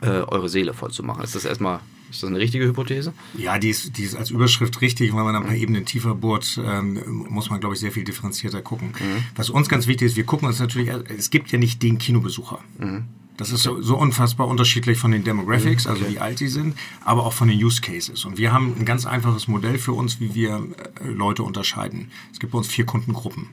[0.02, 1.24] äh, eure Seele voll zu machen.
[1.24, 1.80] Ist das erstmal
[2.12, 3.14] ist das eine richtige Hypothese?
[3.38, 5.12] Ja, die ist, die ist als Überschrift richtig.
[5.16, 5.56] Wenn man ein paar.
[5.56, 8.90] Ebenen tiefer bohrt, ähm, muss man, glaube ich, sehr viel differenzierter gucken.
[8.90, 9.24] Mhm.
[9.36, 12.60] Was uns ganz wichtig ist, wir gucken uns natürlich, es gibt ja nicht den Kinobesucher.
[12.80, 13.06] Mhm.
[13.38, 15.92] Das ist so, so, unfassbar unterschiedlich von den Demographics, mhm.
[15.92, 18.26] also wie alt die sind, aber auch von den Use Cases.
[18.26, 20.68] Und wir haben ein ganz einfaches Modell für uns, wie wir
[21.04, 22.12] äh, Leute unterscheiden.
[22.32, 23.50] Es gibt bei uns vier Kundengruppen.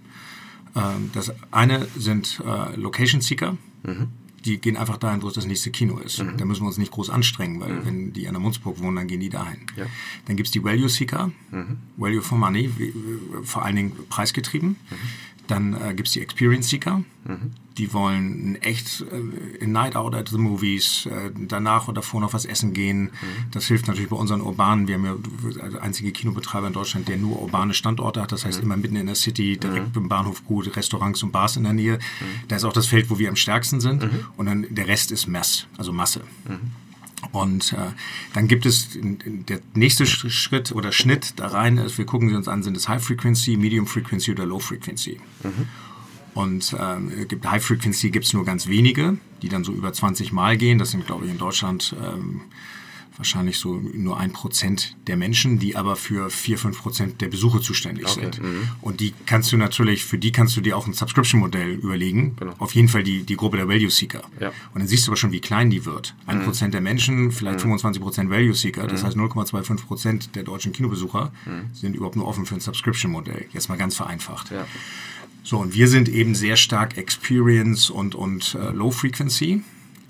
[0.74, 3.56] Ähm, das eine sind äh, Location Seeker.
[3.82, 4.08] Mhm
[4.48, 6.22] die gehen einfach dahin, wo es das nächste Kino ist.
[6.22, 6.36] Mhm.
[6.38, 7.86] Da müssen wir uns nicht groß anstrengen, weil mhm.
[7.86, 9.58] wenn die an der Munzburg wohnen, dann gehen die dahin.
[9.76, 9.86] Ja.
[10.26, 11.78] Dann gibt es die Value Seeker, mhm.
[11.96, 12.70] Value for Money,
[13.42, 14.76] vor allen Dingen preisgetrieben.
[15.48, 15.74] Mhm.
[15.74, 17.52] Dann äh, gibt es die Experience Seeker, mhm.
[17.76, 19.04] die wollen echt
[19.60, 23.04] äh, Night Out at the Movies, äh, danach oder davor noch was essen gehen.
[23.04, 23.10] Mhm.
[23.50, 27.16] Das hilft natürlich bei unseren urbanen, wir haben ja der einzige Kinobetreiber in Deutschland, der
[27.16, 28.64] nur urbane Standorte hat, das heißt mhm.
[28.64, 30.02] immer mitten in der City, direkt mhm.
[30.02, 31.94] im Bahnhof gut, Restaurants und Bars in der Nähe.
[31.94, 32.48] Mhm.
[32.48, 34.26] Da ist auch das Feld, wo wir am stärksten sind mhm.
[34.36, 36.22] und dann der Rest ist Mess, also Masse.
[37.32, 37.92] Und äh,
[38.34, 42.62] dann gibt es der nächste Schritt oder Schnitt da rein ist, wir gucken uns an,
[42.62, 45.20] sind es High Frequency, Medium Frequency oder Low Frequency.
[45.42, 45.68] Mhm.
[46.34, 50.32] Und äh, gibt High Frequency gibt es nur ganz wenige, die dann so über 20
[50.32, 50.78] Mal gehen.
[50.78, 52.42] Das sind, glaube ich, in Deutschland ähm,
[53.18, 57.60] wahrscheinlich so nur ein Prozent der Menschen, die aber für vier, fünf Prozent der Besuche
[57.60, 58.20] zuständig okay.
[58.20, 58.42] sind.
[58.42, 58.68] Mhm.
[58.80, 62.36] Und die kannst du natürlich, für die kannst du dir auch ein Subscription-Modell überlegen.
[62.36, 62.54] Genau.
[62.58, 64.22] Auf jeden Fall die, die Gruppe der Value Seeker.
[64.40, 64.48] Ja.
[64.72, 66.14] Und dann siehst du aber schon, wie klein die wird.
[66.26, 66.44] Ein mhm.
[66.44, 67.62] Prozent der Menschen, vielleicht mhm.
[67.62, 68.86] 25 Prozent Value Seeker.
[68.86, 69.06] Das mhm.
[69.06, 71.74] heißt 0,25 Prozent der deutschen Kinobesucher mhm.
[71.74, 73.46] sind überhaupt nur offen für ein Subscription-Modell.
[73.52, 74.52] Jetzt mal ganz vereinfacht.
[74.52, 74.64] Ja.
[75.42, 79.62] So, und wir sind eben sehr stark Experience und, und äh, Low Frequency,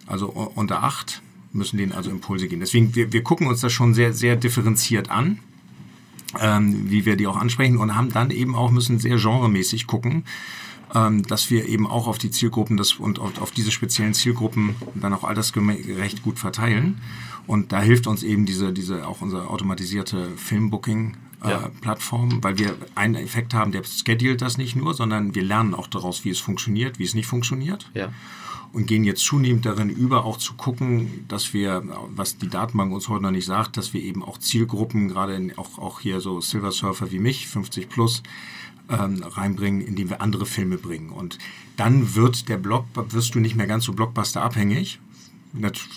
[0.07, 2.61] also unter acht müssen denen also Impulse geben.
[2.61, 5.39] Deswegen, wir, wir gucken uns das schon sehr, sehr differenziert an,
[6.41, 10.25] ähm, wie wir die auch ansprechen und haben dann eben auch, müssen sehr genremäßig gucken,
[10.95, 14.75] ähm, dass wir eben auch auf die Zielgruppen das, und auf, auf diese speziellen Zielgruppen
[14.95, 17.01] dann auch altersgerecht gut verteilen.
[17.47, 21.71] Und da hilft uns eben diese, diese auch unsere automatisierte Filmbooking äh, ja.
[21.81, 25.87] Plattform, weil wir einen Effekt haben, der schedult das nicht nur, sondern wir lernen auch
[25.87, 27.91] daraus, wie es funktioniert, wie es nicht funktioniert.
[27.95, 28.11] Ja
[28.73, 31.83] und gehen jetzt zunehmend darin über, auch zu gucken, dass wir,
[32.15, 35.79] was die Datenbank uns heute noch nicht sagt, dass wir eben auch Zielgruppen, gerade auch,
[35.79, 38.23] auch hier so Silver Surfer wie mich, 50 plus,
[38.89, 41.11] ähm, reinbringen, indem wir andere Filme bringen.
[41.11, 41.39] Und
[41.77, 45.01] dann wird der Block, wirst du nicht mehr ganz so Blockbuster abhängig,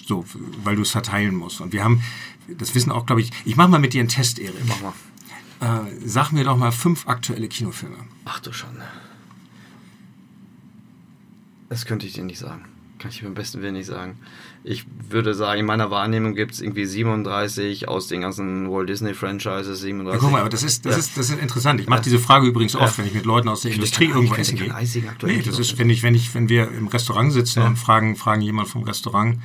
[0.05, 0.25] so,
[0.63, 1.61] weil du es verteilen musst.
[1.61, 2.01] Und wir haben,
[2.47, 4.63] das wissen auch, glaube ich, ich mache mal mit dir einen Test, Erik.
[4.67, 4.93] Mach mal.
[5.61, 7.97] Äh, sag mir doch mal fünf aktuelle Kinofilme.
[8.25, 8.83] Ach du Schande.
[11.71, 12.65] Das könnte ich dir nicht sagen.
[12.99, 14.17] Kann ich mir am besten Willen nicht sagen.
[14.65, 19.13] Ich würde sagen, in meiner Wahrnehmung gibt es irgendwie 37 aus den ganzen Walt Disney
[19.13, 19.79] Franchises.
[19.79, 20.13] 37.
[20.13, 20.99] Ja, guck mal, aber das ist, das ja.
[20.99, 21.79] ist, das ist interessant.
[21.79, 24.57] Ich mache diese Frage übrigens oft, wenn ich mit Leuten aus der Industrie irgendwo essen
[24.57, 24.75] gehe.
[25.23, 28.41] Nee, das ist, wenn ich, wenn ich, wenn wir im Restaurant sitzen und fragen, fragen
[28.41, 29.39] jemand vom Restaurant,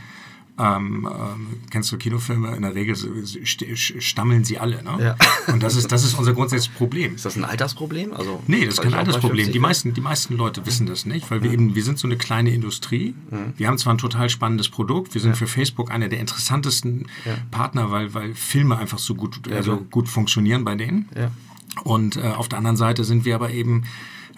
[0.59, 2.57] ähm, ähm, kennst du Kinofilme?
[2.57, 2.97] In der Regel
[3.45, 4.83] stammeln sie alle.
[4.83, 4.97] Ne?
[4.99, 5.17] Ja.
[5.53, 7.15] Und das ist, das ist unser grundsätzliches Problem.
[7.15, 8.15] Ist das ein Altersproblem?
[8.15, 9.53] Also, nee, das ist kein Altersproblem.
[9.53, 12.17] Die meisten, die meisten Leute wissen das nicht, weil wir eben, wir sind so eine
[12.17, 13.15] kleine Industrie.
[13.31, 13.53] Mhm.
[13.57, 15.37] Wir haben zwar ein total spannendes Produkt, wir sind ja.
[15.37, 17.37] für Facebook einer der interessantesten ja.
[17.51, 21.09] Partner, weil, weil Filme einfach so gut, also gut funktionieren bei denen.
[21.85, 23.85] Und äh, auf der anderen Seite sind wir aber eben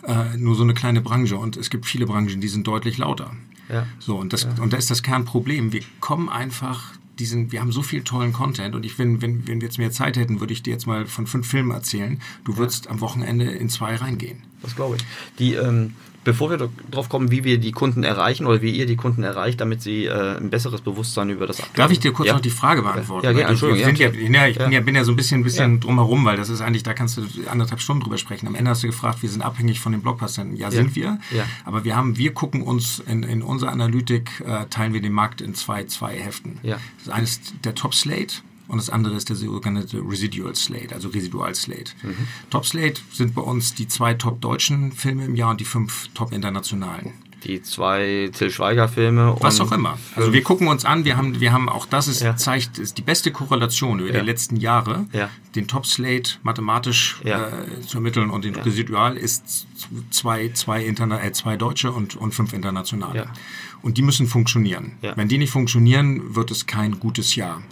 [0.03, 3.33] äh, nur so eine kleine Branche und es gibt viele Branchen, die sind deutlich lauter.
[3.69, 3.87] Ja.
[3.99, 4.55] So, und, das, ja.
[4.61, 5.73] und da ist das Kernproblem.
[5.73, 9.61] Wir kommen einfach diesen, wir haben so viel tollen Content und ich wenn, wenn, wenn
[9.61, 12.21] wir jetzt mehr Zeit hätten, würde ich dir jetzt mal von fünf Filmen erzählen.
[12.45, 12.93] Du würdest ja.
[12.93, 14.43] am Wochenende in zwei reingehen.
[14.63, 15.05] Das glaube ich.
[15.39, 15.95] Die, ähm,
[16.29, 19.63] bevor wir darauf kommen, wie wir die Kunden erreichen oder wie ihr die Kunden erreicht,
[19.63, 22.35] damit sie äh, ein besseres Bewusstsein über das Darf ich dir kurz ja?
[22.35, 23.25] noch die Frage beantworten?
[23.25, 23.49] Ja, gerne.
[23.49, 23.97] Entschuldigung.
[23.97, 26.61] Ja, ja, ich bin ja, bin ja so ein bisschen, bisschen drumherum, weil das ist
[26.61, 28.47] eigentlich, da kannst du anderthalb Stunden drüber sprechen.
[28.47, 30.55] Am Ende hast du gefragt, wir sind abhängig von den Blockbustern.
[30.55, 31.19] Ja, sind wir.
[31.35, 31.45] Ja.
[31.65, 35.41] Aber wir haben, wir gucken uns in, in unserer Analytik, äh, teilen wir den Markt
[35.41, 36.59] in zwei, zwei Heften.
[36.63, 36.77] Ja.
[37.07, 41.09] Das eine ist der Top Slate und das andere ist der sogenannte Residual Slate, also
[41.09, 41.93] Residual Slate.
[42.03, 42.29] Mhm.
[42.51, 46.09] Top Slate sind bei uns die zwei top deutschen Filme im Jahr und die fünf
[46.15, 47.15] top internationalen.
[47.45, 49.37] Die zwei Till Schweiger Filme.
[49.41, 49.99] Was auch immer.
[50.17, 52.37] Also wir gucken uns an, wir haben, wir haben auch das ist, ja.
[52.37, 54.21] zeigt ist die beste Korrelation über ja.
[54.21, 55.07] die letzten Jahre.
[55.13, 55.31] Ja.
[55.55, 57.39] Den Top Slate mathematisch äh,
[57.87, 59.67] zu ermitteln und den Residual ist
[60.11, 63.29] zwei, zwei, Interna äh, zwei Deutsche und, und fünf internationale.
[63.83, 64.93] Und die müssen funktionieren.
[65.01, 67.63] Wenn die nicht funktionieren, wird es kein gutes Jahr.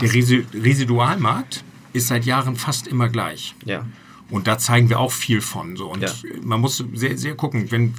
[0.00, 3.54] Der Residualmarkt ist seit Jahren fast immer gleich.
[4.30, 5.76] Und da zeigen wir auch viel von.
[5.76, 5.92] So.
[5.92, 6.04] Und
[6.42, 7.94] man muss sehr, sehr gucken, wenn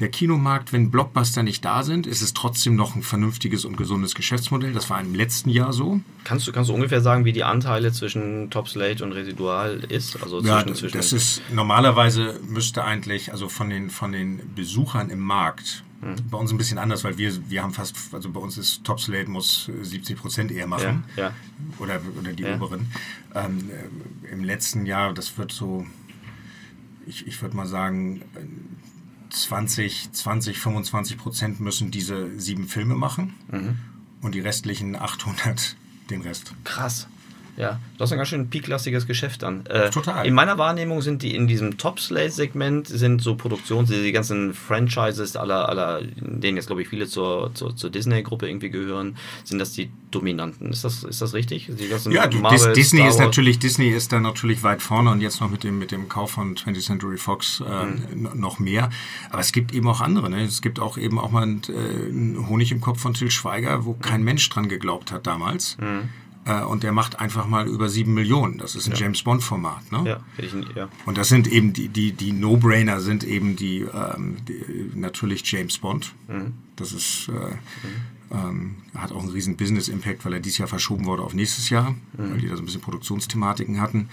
[0.00, 4.14] der Kinomarkt, wenn Blockbuster nicht da sind, ist es trotzdem noch ein vernünftiges und gesundes
[4.14, 4.72] Geschäftsmodell.
[4.72, 6.00] Das war im letzten Jahr so.
[6.24, 10.22] Kannst du, kannst du ungefähr sagen, wie die Anteile zwischen Top Slate und Residual ist?
[10.22, 15.10] Also ja, zwischen, zwischen das ist normalerweise müsste eigentlich, also von den, von den Besuchern
[15.10, 16.16] im Markt, mhm.
[16.30, 19.00] bei uns ein bisschen anders, weil wir, wir haben fast, also bei uns ist Top
[19.00, 21.04] Slate muss 70 Prozent eher machen.
[21.16, 21.34] Ja, ja.
[21.78, 22.56] Oder, oder die ja.
[22.56, 22.90] oberen.
[23.34, 23.70] Ähm,
[24.32, 25.86] Im letzten Jahr, das wird so,
[27.06, 28.22] ich, ich würde mal sagen,
[29.30, 33.78] 20, 20, 25 Prozent müssen diese sieben Filme machen mhm.
[34.22, 35.76] und die restlichen 800
[36.10, 36.52] den Rest.
[36.64, 37.08] Krass.
[37.56, 39.66] Ja, du hast ein ganz schön peaklastiges Geschäft dann.
[39.66, 40.26] Äh, Total.
[40.26, 45.68] In meiner Wahrnehmung sind die in diesem Top-Slate-Segment sind so Produktions, die ganzen Franchises aller,
[45.68, 49.90] aller denen jetzt glaube ich viele zur, zur, zur Disney-Gruppe irgendwie gehören, sind das die
[50.10, 50.70] Dominanten.
[50.70, 51.70] Ist das, ist das richtig?
[52.10, 55.64] ja, Marvel, Disney ist natürlich, Disney ist da natürlich weit vorne und jetzt noch mit
[55.64, 58.30] dem, mit dem Kauf von 20th Century Fox äh, mhm.
[58.34, 58.90] noch mehr.
[59.30, 60.30] Aber es gibt eben auch andere.
[60.30, 60.42] Ne?
[60.42, 63.94] Es gibt auch eben auch mal einen, äh, Honig im Kopf von Till Schweiger, wo
[63.94, 65.76] kein Mensch dran geglaubt hat damals.
[65.78, 66.08] Mhm.
[66.46, 68.58] Äh, und der macht einfach mal über sieben Millionen.
[68.58, 69.00] Das ist ein ja.
[69.00, 69.92] James Bond Format.
[69.92, 70.02] Ne?
[70.06, 70.88] Ja, ich, ja.
[71.06, 75.78] Und das sind eben die, die, die No-Brainer sind eben die, ähm, die, natürlich James
[75.78, 76.14] Bond.
[76.28, 76.54] Mhm.
[76.76, 78.19] Das ist äh, mhm.
[78.32, 81.90] Ähm, hat auch einen riesen Business-Impact, weil er dieses Jahr verschoben wurde auf nächstes Jahr,
[81.90, 81.96] mhm.
[82.16, 84.08] weil die da so ein bisschen Produktionsthematiken hatten.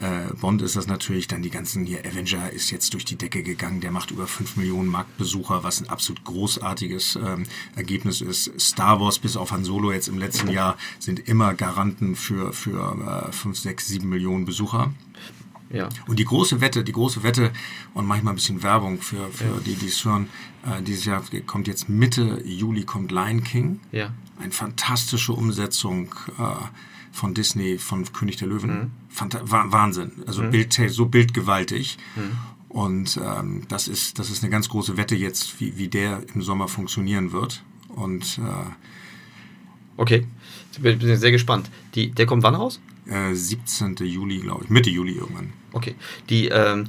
[0.00, 3.42] Äh, Bond ist das natürlich, dann die ganzen hier, Avenger ist jetzt durch die Decke
[3.42, 8.60] gegangen, der macht über 5 Millionen Marktbesucher, was ein absolut großartiges ähm, Ergebnis ist.
[8.60, 13.28] Star Wars bis auf Han Solo jetzt im letzten Jahr sind immer Garanten für, für
[13.28, 14.92] äh, 5, 6, 7 Millionen Besucher.
[15.72, 15.88] Ja.
[16.06, 17.52] Und die große Wette, die große Wette
[17.94, 19.60] und manchmal ein bisschen Werbung für, für ja.
[19.64, 20.28] die, die es hören.
[20.64, 23.80] Äh, dieses Jahr kommt jetzt Mitte Juli kommt Lion King.
[23.90, 24.12] Ja.
[24.38, 26.42] Eine fantastische Umsetzung äh,
[27.10, 28.92] von Disney, von König der Löwen.
[29.18, 29.32] Mhm.
[29.72, 30.12] Wahnsinn.
[30.26, 30.50] Also mhm.
[30.50, 31.98] Bild, so bildgewaltig.
[32.16, 32.38] Mhm.
[32.68, 36.42] Und ähm, das, ist, das ist eine ganz große Wette jetzt, wie, wie der im
[36.42, 37.62] Sommer funktionieren wird.
[37.88, 38.70] Und äh,
[39.96, 40.26] Okay,
[40.72, 41.70] ich bin sehr gespannt.
[41.94, 42.80] Die, der kommt wann raus?
[43.06, 43.96] Äh, 17.
[43.96, 44.70] Juli, glaube ich.
[44.70, 45.52] Mitte Juli irgendwann.
[45.72, 45.94] Okay.
[46.28, 46.86] Die, ähm,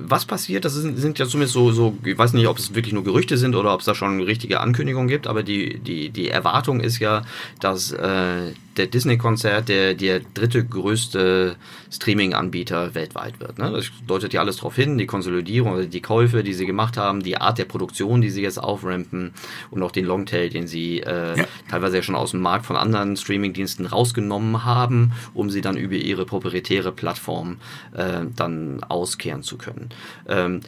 [0.00, 2.92] was passiert, das sind, sind ja zumindest so, so, ich weiß nicht, ob es wirklich
[2.92, 6.28] nur Gerüchte sind oder ob es da schon richtige Ankündigungen gibt, aber die, die, die
[6.28, 7.22] Erwartung ist ja,
[7.60, 11.56] dass äh, der Disney-Konzert der, der dritte größte
[11.90, 13.58] Streaming-Anbieter weltweit wird.
[13.58, 13.70] Ne?
[13.70, 17.36] Das deutet ja alles darauf hin, die Konsolidierung, die Käufe, die sie gemacht haben, die
[17.36, 19.32] Art der Produktion, die sie jetzt auframpen
[19.70, 21.44] und auch den Longtail, den sie äh, ja.
[21.70, 25.94] teilweise ja schon aus dem Markt von anderen Streaming-Diensten rausgenommen haben, um sie dann über
[25.94, 27.58] ihre proprietäre Plattform
[27.94, 29.90] äh, dann auskehren zu können.
[30.28, 30.60] Ähm,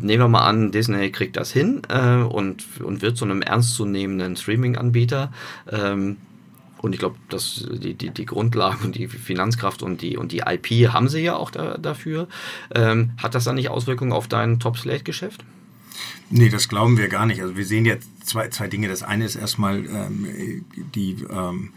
[0.00, 4.36] nehmen wir mal an, Disney kriegt das hin äh, und, und wird zu einem ernstzunehmenden
[4.36, 5.32] Streaming-Anbieter.
[5.70, 6.16] Ähm,
[6.82, 10.42] und ich glaube, dass die, die, die Grundlagen und die Finanzkraft und die, und die
[10.44, 12.28] IP haben sie ja auch da, dafür.
[12.74, 15.44] Ähm, hat das dann nicht Auswirkungen auf dein Top-Slate-Geschäft?
[16.28, 17.40] Nee, das glauben wir gar nicht.
[17.40, 18.88] Also wir sehen jetzt zwei, zwei Dinge.
[18.88, 20.64] Das eine ist erstmal ähm,
[20.94, 21.70] die, ähm,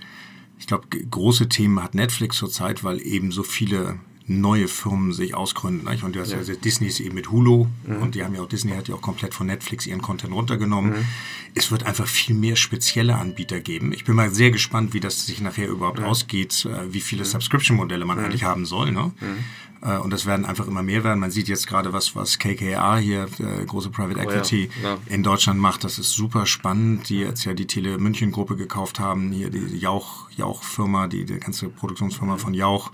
[0.57, 5.89] ich glaube, große Themen hat Netflix zurzeit, weil eben so viele neue Firmen sich ausgründen.
[5.89, 6.03] Nicht?
[6.03, 6.41] Und du hast ja.
[6.41, 8.01] ja Disney ist eben mit Hulu mhm.
[8.01, 10.91] und die haben ja auch, Disney hat ja auch komplett von Netflix ihren Content runtergenommen.
[10.91, 11.05] Mhm.
[11.53, 13.91] Es wird einfach viel mehr spezielle Anbieter geben.
[13.93, 16.05] Ich bin mal sehr gespannt, wie das sich nachher überhaupt mhm.
[16.05, 17.27] ausgeht, äh, wie viele mhm.
[17.27, 18.25] Subscription-Modelle man mhm.
[18.25, 18.91] eigentlich haben soll.
[18.91, 19.11] Ne?
[19.21, 19.87] Mhm.
[19.87, 21.19] Äh, und das werden einfach immer mehr werden.
[21.19, 24.89] Man sieht jetzt gerade, was, was KKR hier, äh, große Private Equity, oh ja.
[24.89, 24.97] Ja.
[25.05, 25.83] in Deutschland macht.
[25.83, 29.31] Das ist super spannend, die jetzt ja die Tele München Gruppe gekauft haben.
[29.31, 32.91] Hier die Jauch, Jauch-Firma, die, die ganze Produktionsfirma von Jauch.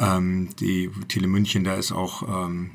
[0.00, 2.70] Ähm, die Tele München, da ist auch, ähm,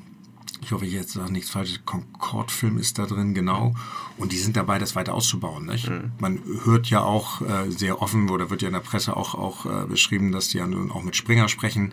[0.62, 3.74] ich hoffe, ich jetzt sage nichts Falsches, Concord-Film ist da drin, genau.
[4.18, 5.66] Und die sind dabei, das weiter auszubauen.
[5.66, 5.90] Nicht?
[5.90, 6.12] Mhm.
[6.20, 9.66] Man hört ja auch äh, sehr offen, oder wird ja in der Presse auch, auch
[9.66, 11.86] äh, beschrieben, dass die ja nun auch mit Springer sprechen.
[11.86, 11.92] Mhm.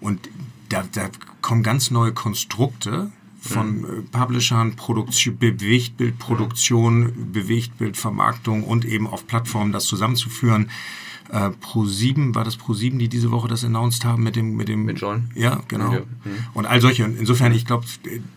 [0.00, 0.30] Und
[0.70, 1.10] da, da
[1.42, 3.84] kommen ganz neue Konstrukte, von mhm.
[3.84, 10.70] Äh, Publishern, Produktion, Bewegtbildproduktion, Bewegtbildvermarktung und eben auf Plattformen das zusammenzuführen
[11.32, 14.54] äh, Pro7, war das Pro7, die diese Woche das announced haben mit dem...
[14.54, 15.30] Mit, dem, mit John?
[15.34, 15.92] Ja, genau.
[15.92, 16.00] Ja.
[16.00, 16.30] Mhm.
[16.52, 17.04] Und all solche.
[17.04, 17.86] Insofern, ich glaube,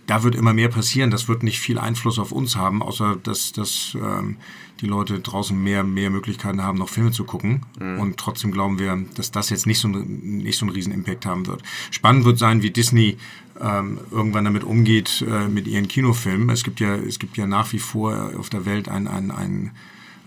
[0.08, 1.12] da wird immer mehr passieren.
[1.12, 4.38] Das wird nicht viel Einfluss auf uns haben, außer dass, dass ähm,
[4.80, 7.66] die Leute draußen mehr, mehr Möglichkeiten haben, noch Filme zu gucken.
[7.80, 8.00] Mhm.
[8.00, 11.48] Und trotzdem glauben wir, dass das jetzt nicht so, nicht so einen riesen Impact haben
[11.48, 11.64] wird.
[11.92, 13.18] Spannend wird sein, wie Disney
[13.60, 16.50] ähm, irgendwann damit umgeht äh, mit ihren Kinofilmen.
[16.50, 19.72] Es gibt ja, es gibt ja nach wie vor auf der Welt ein, ein, ein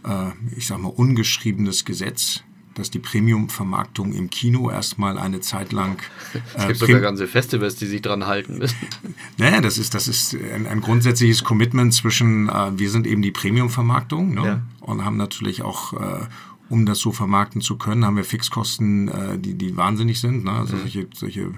[0.05, 2.43] äh, ich sag mal, ungeschriebenes Gesetz,
[2.79, 5.99] dass die Premium-Vermarktung im Kino erstmal eine Zeit lang.
[6.55, 8.77] Äh, es gibt sogar ganze Festivals, die sich dran halten müssen.
[9.39, 13.31] Naja, das ist, das ist ein, ein grundsätzliches Commitment zwischen, äh, wir sind eben die
[13.31, 14.45] Premium-Vermarktung ne?
[14.45, 14.63] ja.
[14.81, 16.27] und haben natürlich auch, äh,
[16.69, 20.45] um das so vermarkten zu können, haben wir Fixkosten, äh, die, die wahnsinnig sind.
[20.45, 20.53] Ne?
[20.53, 20.81] Also mhm.
[20.81, 21.53] solche, solche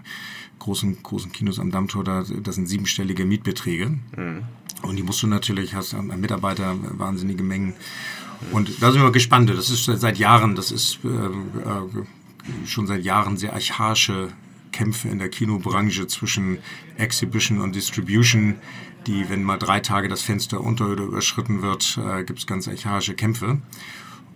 [0.61, 3.91] großen, großen Kinos am Dammtor, da, das sind siebenstellige Mietbeträge.
[4.17, 4.43] Mhm.
[4.83, 7.75] Und die musst du natürlich, hast an Mitarbeiter wahnsinnige Mengen.
[8.53, 9.51] Und da sind wir gespannt.
[9.51, 14.29] Das ist seit Jahren, das ist äh, äh, schon seit Jahren sehr archaische
[14.73, 16.59] Kämpfe in der Kinobranche zwischen
[16.97, 18.57] Exhibition und Distribution,
[19.07, 22.69] die, wenn mal drei Tage das Fenster unter oder überschritten wird, äh, gibt es ganz
[22.69, 23.61] archaische Kämpfe.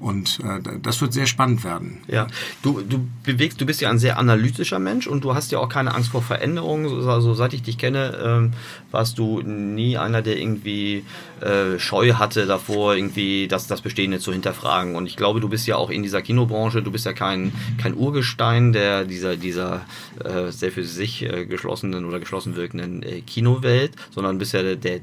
[0.05, 2.03] Und äh, das wird sehr spannend werden.
[2.09, 2.27] Ja,
[2.61, 5.71] du, du bewegst, du bist ja ein sehr analytischer Mensch und du hast ja auch
[5.71, 7.09] keine Angst vor Veränderungen.
[7.09, 8.53] Also seit ich dich kenne, ähm,
[8.91, 11.07] warst du nie einer, der irgendwie
[11.41, 14.95] äh, Scheu hatte davor, irgendwie das, das Bestehende zu hinterfragen.
[14.95, 17.95] Und ich glaube, du bist ja auch in dieser Kinobranche, du bist ja kein, kein
[17.95, 19.87] Urgestein der dieser, dieser
[20.23, 24.77] äh, sehr für sich äh, geschlossenen oder geschlossen wirkenden äh, Kinowelt, sondern bist ja der,
[24.77, 25.01] der,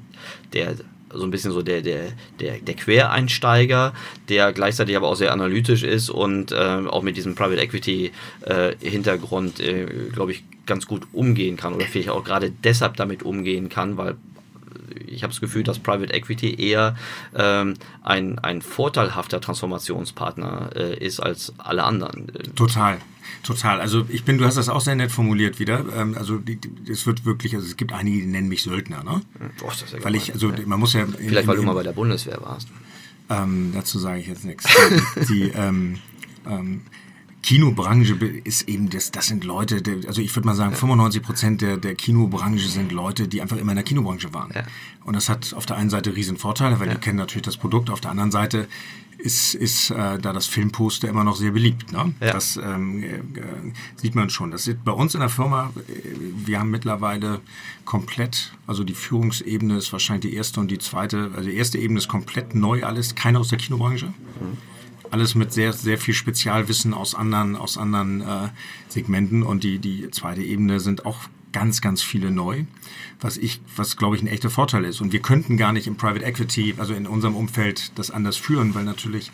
[0.53, 0.75] der
[1.13, 3.93] so ein bisschen so der, der, der, der Quereinsteiger,
[4.29, 8.75] der gleichzeitig aber auch sehr analytisch ist und äh, auch mit diesem Private Equity äh,
[8.79, 13.67] Hintergrund, äh, glaube ich, ganz gut umgehen kann oder vielleicht auch gerade deshalb damit umgehen
[13.69, 14.15] kann, weil
[15.07, 16.95] ich habe das Gefühl, dass Private Equity eher
[17.35, 22.31] ähm, ein, ein vorteilhafter Transformationspartner äh, ist als alle anderen.
[22.55, 22.99] Total.
[23.43, 23.79] Total.
[23.79, 25.85] Also ich bin, du hast das auch sehr nett formuliert wieder.
[25.95, 26.39] Ähm, also
[26.89, 29.21] es wird wirklich, also es gibt einige, die nennen mich Söldner, ne?
[29.61, 31.05] Oh, das ist ja weil ich, also man muss ja.
[31.05, 32.67] Vielleicht, in, weil du mal bei der Bundeswehr warst.
[33.29, 34.67] Ähm, dazu sage ich jetzt nichts.
[35.29, 35.99] Die, ähm,
[36.45, 36.81] ähm,
[37.43, 41.77] Kinobranche ist eben, das, das sind Leute, also ich würde mal sagen, 95 Prozent der,
[41.77, 44.51] der Kinobranche sind Leute, die einfach immer in der Kinobranche waren.
[44.53, 44.63] Ja.
[45.03, 46.93] Und das hat auf der einen Seite riesen Vorteile, weil ja.
[46.93, 47.89] die kennen natürlich das Produkt.
[47.89, 48.67] Auf der anderen Seite
[49.21, 51.91] ist, ist äh, da das Filmposter immer noch sehr beliebt.
[51.91, 52.13] Ne?
[52.19, 52.33] Ja.
[52.33, 53.19] Das ähm, äh,
[53.95, 54.51] sieht man schon.
[54.51, 55.91] Das ist bei uns in der Firma, äh,
[56.45, 57.41] wir haben mittlerweile
[57.85, 61.99] komplett, also die Führungsebene ist wahrscheinlich die erste und die zweite, also die erste Ebene
[61.99, 64.07] ist komplett neu alles, keiner aus der Kinobranche.
[64.07, 64.57] Mhm
[65.11, 68.47] alles mit sehr, sehr viel Spezialwissen aus anderen, aus anderen äh,
[68.87, 69.43] Segmenten.
[69.43, 71.19] Und die, die zweite Ebene sind auch
[71.51, 72.63] ganz, ganz viele neu,
[73.19, 75.01] was ich, was glaube ich ein echter Vorteil ist.
[75.01, 78.75] Und wir könnten gar nicht im Private Equity, also in unserem Umfeld, das anders führen,
[78.75, 79.31] weil natürlich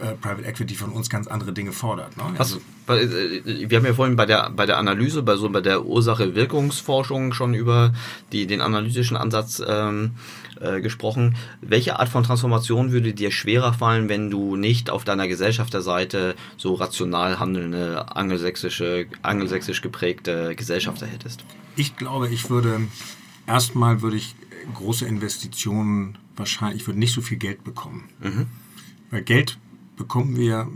[0.00, 2.16] äh, Private Equity von uns ganz andere Dinge fordert.
[2.16, 2.24] Ne?
[2.38, 5.84] Also, äh, wir haben ja vorhin bei der, bei der Analyse, bei so bei der
[5.84, 7.94] Ursache-Wirkungsforschung schon über
[8.32, 10.12] die, den analytischen Ansatz ähm,
[10.60, 11.36] äh, gesprochen.
[11.60, 16.74] Welche Art von Transformation würde dir schwerer fallen, wenn du nicht auf deiner Gesellschafterseite so
[16.74, 21.44] rational handelnde angelsächsische, angelsächsisch geprägte Gesellschafter hättest?
[21.76, 22.80] Ich glaube, ich würde
[23.46, 24.34] erstmal würde ich
[24.74, 28.08] große Investitionen wahrscheinlich, ich würde nicht so viel Geld bekommen.
[28.20, 28.46] Mhm.
[29.10, 29.58] Weil Geld
[29.96, 30.68] bekommen wir,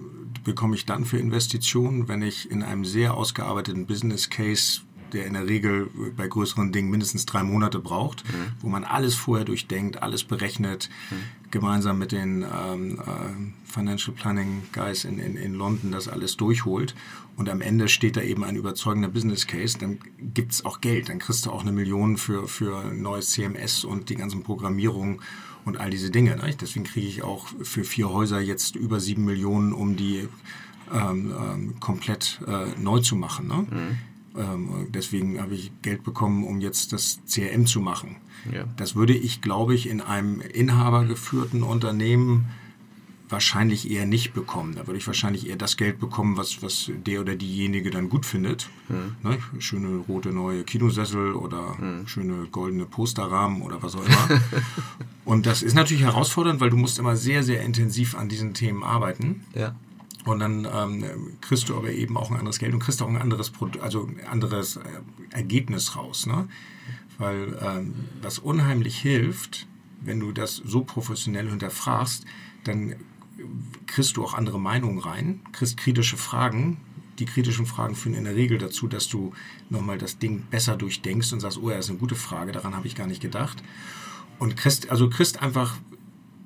[0.44, 5.34] bekomme ich dann für Investitionen, wenn ich in einem sehr ausgearbeiteten Business Case der in
[5.34, 8.52] der Regel bei größeren Dingen mindestens drei Monate braucht, mhm.
[8.60, 11.50] wo man alles vorher durchdenkt, alles berechnet, mhm.
[11.50, 16.94] gemeinsam mit den ähm, äh, Financial Planning Guys in, in, in London das alles durchholt
[17.36, 21.08] und am Ende steht da eben ein überzeugender Business Case, dann gibt es auch Geld,
[21.08, 25.20] dann kriegst du auch eine Million für, für neues CMS und die ganzen Programmierungen
[25.64, 26.36] und all diese Dinge.
[26.36, 26.54] Ne?
[26.60, 30.28] Deswegen kriege ich auch für vier Häuser jetzt über sieben Millionen, um die
[30.92, 33.46] ähm, ähm, komplett äh, neu zu machen.
[33.46, 33.66] Ne?
[33.70, 33.98] Mhm.
[34.36, 38.16] Ähm, deswegen habe ich Geld bekommen, um jetzt das CRM zu machen.
[38.52, 38.64] Ja.
[38.76, 42.46] Das würde ich, glaube ich, in einem inhabergeführten Unternehmen
[43.30, 44.74] wahrscheinlich eher nicht bekommen.
[44.74, 48.26] Da würde ich wahrscheinlich eher das Geld bekommen, was, was der oder diejenige dann gut
[48.26, 48.68] findet.
[48.88, 49.16] Mhm.
[49.22, 49.38] Ne?
[49.58, 52.06] Schöne rote neue Kinosessel oder mhm.
[52.06, 54.40] schöne goldene Posterrahmen oder was auch immer.
[55.24, 58.82] Und das ist natürlich herausfordernd, weil du musst immer sehr, sehr intensiv an diesen Themen
[58.82, 59.44] arbeiten.
[59.54, 59.76] Ja.
[60.24, 61.04] Und dann ähm,
[61.40, 64.06] kriegst du aber eben auch ein anderes Geld und kriegst auch ein anderes, Produkt, also
[64.06, 64.82] ein anderes äh,
[65.30, 66.26] Ergebnis raus.
[66.26, 66.48] Ne?
[67.18, 69.66] Weil ähm, was unheimlich hilft,
[70.00, 72.24] wenn du das so professionell hinterfragst,
[72.64, 72.96] dann
[73.86, 76.78] kriegst du auch andere Meinungen rein, kriegst kritische Fragen.
[77.18, 79.32] Die kritischen Fragen führen in der Regel dazu, dass du
[79.68, 82.74] nochmal das Ding besser durchdenkst und sagst, oh ja, das ist eine gute Frage, daran
[82.74, 83.62] habe ich gar nicht gedacht.
[84.38, 85.76] Und kriegst, also kriegst einfach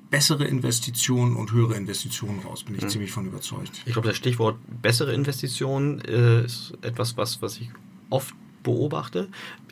[0.09, 2.89] bessere Investitionen und höhere Investitionen raus, bin ich mhm.
[2.89, 3.81] ziemlich von überzeugt.
[3.85, 7.69] Ich glaube, das Stichwort bessere Investitionen äh, ist etwas, was, was ich
[8.09, 9.29] oft beobachte.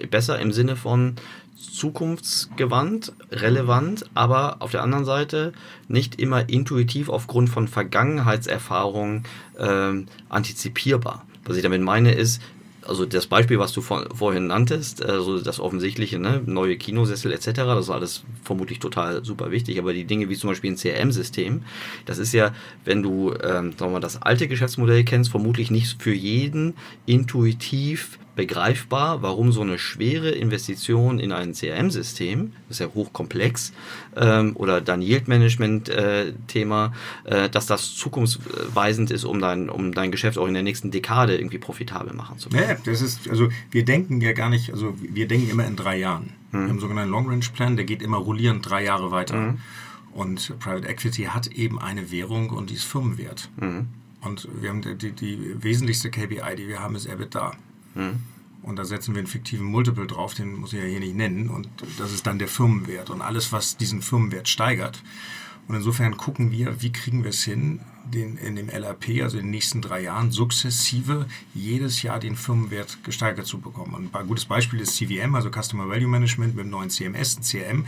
[0.09, 1.15] Besser im Sinne von
[1.63, 5.53] zukunftsgewandt, relevant, aber auf der anderen Seite
[5.87, 9.23] nicht immer intuitiv aufgrund von Vergangenheitserfahrungen
[9.57, 9.93] äh,
[10.29, 11.25] antizipierbar.
[11.45, 12.41] Was ich damit meine ist,
[12.87, 17.51] also das Beispiel, was du vor, vorhin nanntest, also das offensichtliche, ne, neue Kinosessel etc.,
[17.53, 21.63] das ist alles vermutlich total super wichtig, aber die Dinge wie zum Beispiel ein CRM-System,
[22.05, 22.53] das ist ja,
[22.85, 28.19] wenn du ähm, sagen wir mal, das alte Geschäftsmodell kennst, vermutlich nicht für jeden intuitiv
[28.35, 33.73] begreifbar, warum so eine schwere Investition in ein CRM-System, das ist ja hochkomplex,
[34.15, 36.93] ähm, oder dein Yield-Management-Thema,
[37.25, 40.89] äh, äh, dass das zukunftsweisend ist, um dein, um dein Geschäft auch in der nächsten
[40.89, 42.67] Dekade irgendwie profitabel machen zu können.
[42.67, 45.97] Ja, das ist, also wir denken ja gar nicht, also wir denken immer in drei
[45.97, 46.33] Jahren.
[46.51, 49.55] Wir haben einen sogenannten Long-Range-Plan, der geht immer rollierend drei Jahre weiter.
[50.11, 53.49] Und Private Equity hat eben eine Währung und die ist Firmenwert.
[54.21, 57.53] Und wir haben die, die, wesentlichste KPI, die wir haben, ist EBITDA.
[58.63, 61.49] Und da setzen wir einen fiktiven Multiple drauf, den muss ich ja hier nicht nennen.
[61.49, 61.67] Und
[61.97, 63.09] das ist dann der Firmenwert.
[63.09, 65.03] Und alles, was diesen Firmenwert steigert.
[65.67, 69.45] Und insofern gucken wir, wie kriegen wir es hin, den, in dem LRP, also in
[69.45, 73.93] den nächsten drei Jahren, sukzessive jedes Jahr den Firmenwert gesteigert zu bekommen.
[73.93, 77.43] Und ein gutes Beispiel ist CVM, also Customer Value Management mit dem neuen CMS, ein
[77.43, 77.85] CRM.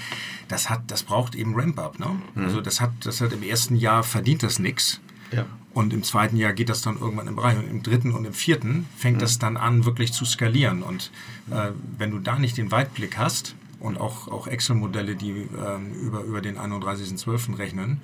[0.48, 2.00] Das, hat, das braucht eben Ramp-up.
[2.00, 2.18] Ne?
[2.36, 2.46] Mhm.
[2.46, 5.02] Also das hat, das hat im ersten Jahr verdient das nichts.
[5.32, 5.46] Ja.
[5.76, 7.58] Und im zweiten Jahr geht das dann irgendwann im Bereich.
[7.58, 9.20] Und im dritten und im vierten fängt mhm.
[9.20, 10.82] das dann an, wirklich zu skalieren.
[10.82, 11.12] Und
[11.52, 16.22] äh, wenn du da nicht den Weitblick hast und auch, auch Excel-Modelle, die äh, über,
[16.24, 17.58] über den 31.12.
[17.58, 18.00] rechnen,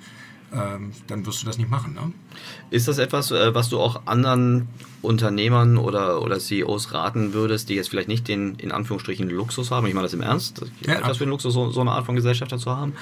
[0.52, 1.94] ähm, dann wirst du das nicht machen.
[1.94, 2.12] Ne?
[2.70, 4.68] Ist das etwas, äh, was du auch anderen
[5.00, 9.86] Unternehmern oder, oder CEOs raten würdest, die jetzt vielleicht nicht den in Anführungsstrichen Luxus haben?
[9.86, 12.14] Ich meine das im Ernst, ja, etwas für den Luxus, so, so, eine Art von
[12.14, 12.94] Gesellschafter zu haben.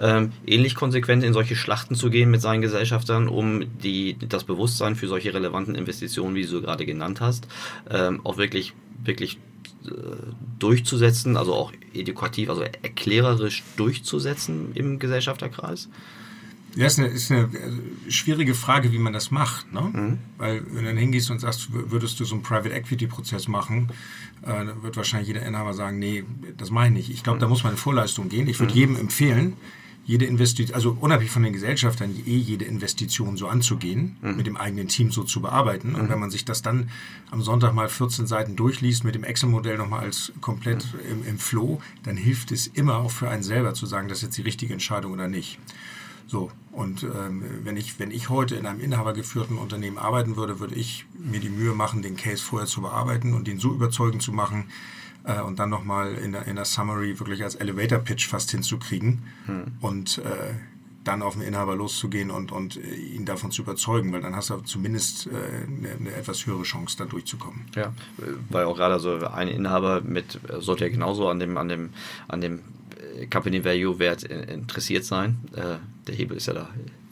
[0.00, 4.94] Ähm, ähnlich konsequent in solche Schlachten zu gehen mit seinen Gesellschaftern, um die, das Bewusstsein
[4.94, 7.48] für solche relevanten Investitionen, wie du gerade genannt hast,
[7.90, 9.38] ähm, auch wirklich, wirklich
[9.86, 9.90] äh,
[10.58, 15.88] durchzusetzen, also auch edukativ, also erklärerisch durchzusetzen im Gesellschafterkreis?
[16.78, 19.72] Ja, ist eine, ist eine äh, schwierige Frage, wie man das macht.
[19.72, 19.80] Ne?
[19.80, 20.18] Mhm.
[20.38, 23.88] Weil wenn du dann hingehst und sagst, würdest du so einen Private Equity Prozess machen,
[24.42, 26.22] äh, wird wahrscheinlich jeder Inhaber sagen, nee,
[26.56, 27.10] das mache ich nicht.
[27.10, 27.40] Ich glaube, mhm.
[27.40, 28.46] da muss man in Vorleistung gehen.
[28.46, 28.78] Ich würde mhm.
[28.78, 29.56] jedem empfehlen,
[30.04, 34.36] jede Investition, also unabhängig von den Gesellschaftern, eh jede Investition so anzugehen, mhm.
[34.36, 35.96] mit dem eigenen Team so zu bearbeiten.
[35.96, 36.10] Und mhm.
[36.10, 36.90] wenn man sich das dann
[37.32, 41.22] am Sonntag mal 14 Seiten durchliest, mit dem Excel-Modell nochmal als komplett mhm.
[41.22, 44.22] im, im Flow, dann hilft es immer auch für einen selber zu sagen, das ist
[44.22, 45.58] jetzt die richtige Entscheidung oder nicht.
[46.28, 50.74] So, und ähm, wenn, ich, wenn ich heute in einem inhabergeführten Unternehmen arbeiten würde, würde
[50.74, 54.32] ich mir die Mühe machen, den Case vorher zu bearbeiten und den so überzeugend zu
[54.32, 54.66] machen
[55.24, 59.64] äh, und dann nochmal in der, in der Summary wirklich als Elevator-Pitch fast hinzukriegen hm.
[59.80, 60.54] und äh,
[61.02, 64.50] dann auf den Inhaber loszugehen und, und äh, ihn davon zu überzeugen, weil dann hast
[64.50, 67.64] du zumindest äh, eine, eine, etwas höhere Chance, da durchzukommen.
[67.74, 67.94] Ja,
[68.50, 71.90] weil auch gerade so ein Inhaber mit sollte ja genauso an dem, an dem,
[72.28, 72.60] an dem
[73.26, 75.38] Company Value Wert interessiert sein.
[75.54, 76.68] Äh, der Hebel ist ja da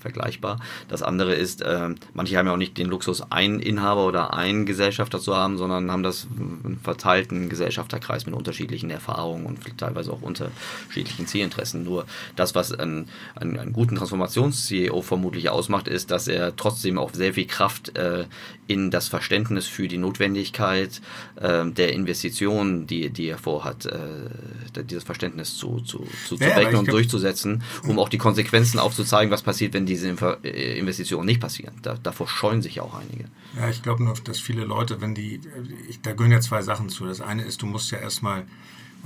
[0.07, 0.61] vergleichbar.
[0.89, 4.65] Das andere ist, äh, manche haben ja auch nicht den Luxus, einen Inhaber oder einen
[4.65, 10.23] Gesellschafter zu haben, sondern haben das einen verteilten Gesellschafterkreis mit unterschiedlichen Erfahrungen und teilweise auch
[10.23, 11.83] unterschiedlichen Zielinteressen.
[11.83, 17.13] Nur das, was einen, einen, einen guten Transformations-CEO vermutlich ausmacht, ist, dass er trotzdem auch
[17.13, 18.27] sehr viel Kraft äh,
[18.69, 21.01] in das Verständnis für die Notwendigkeit
[21.37, 26.57] äh, der Investitionen, die, die er vorhat, äh, dieses Verständnis zu, zu, zu, ja, zu
[26.57, 30.09] wecken und durchzusetzen, um auch die Konsequenzen aufzuzeigen, was passiert, wenn diese
[30.45, 31.75] äh, Investitionen nicht passieren.
[31.83, 33.25] Da, davor scheuen sich ja auch einige.
[33.57, 35.41] Ja, ich glaube nur, dass viele Leute, wenn die,
[35.89, 37.07] ich, da gehören ja zwei Sachen zu.
[37.07, 38.47] Das eine ist, du musst ja erstmal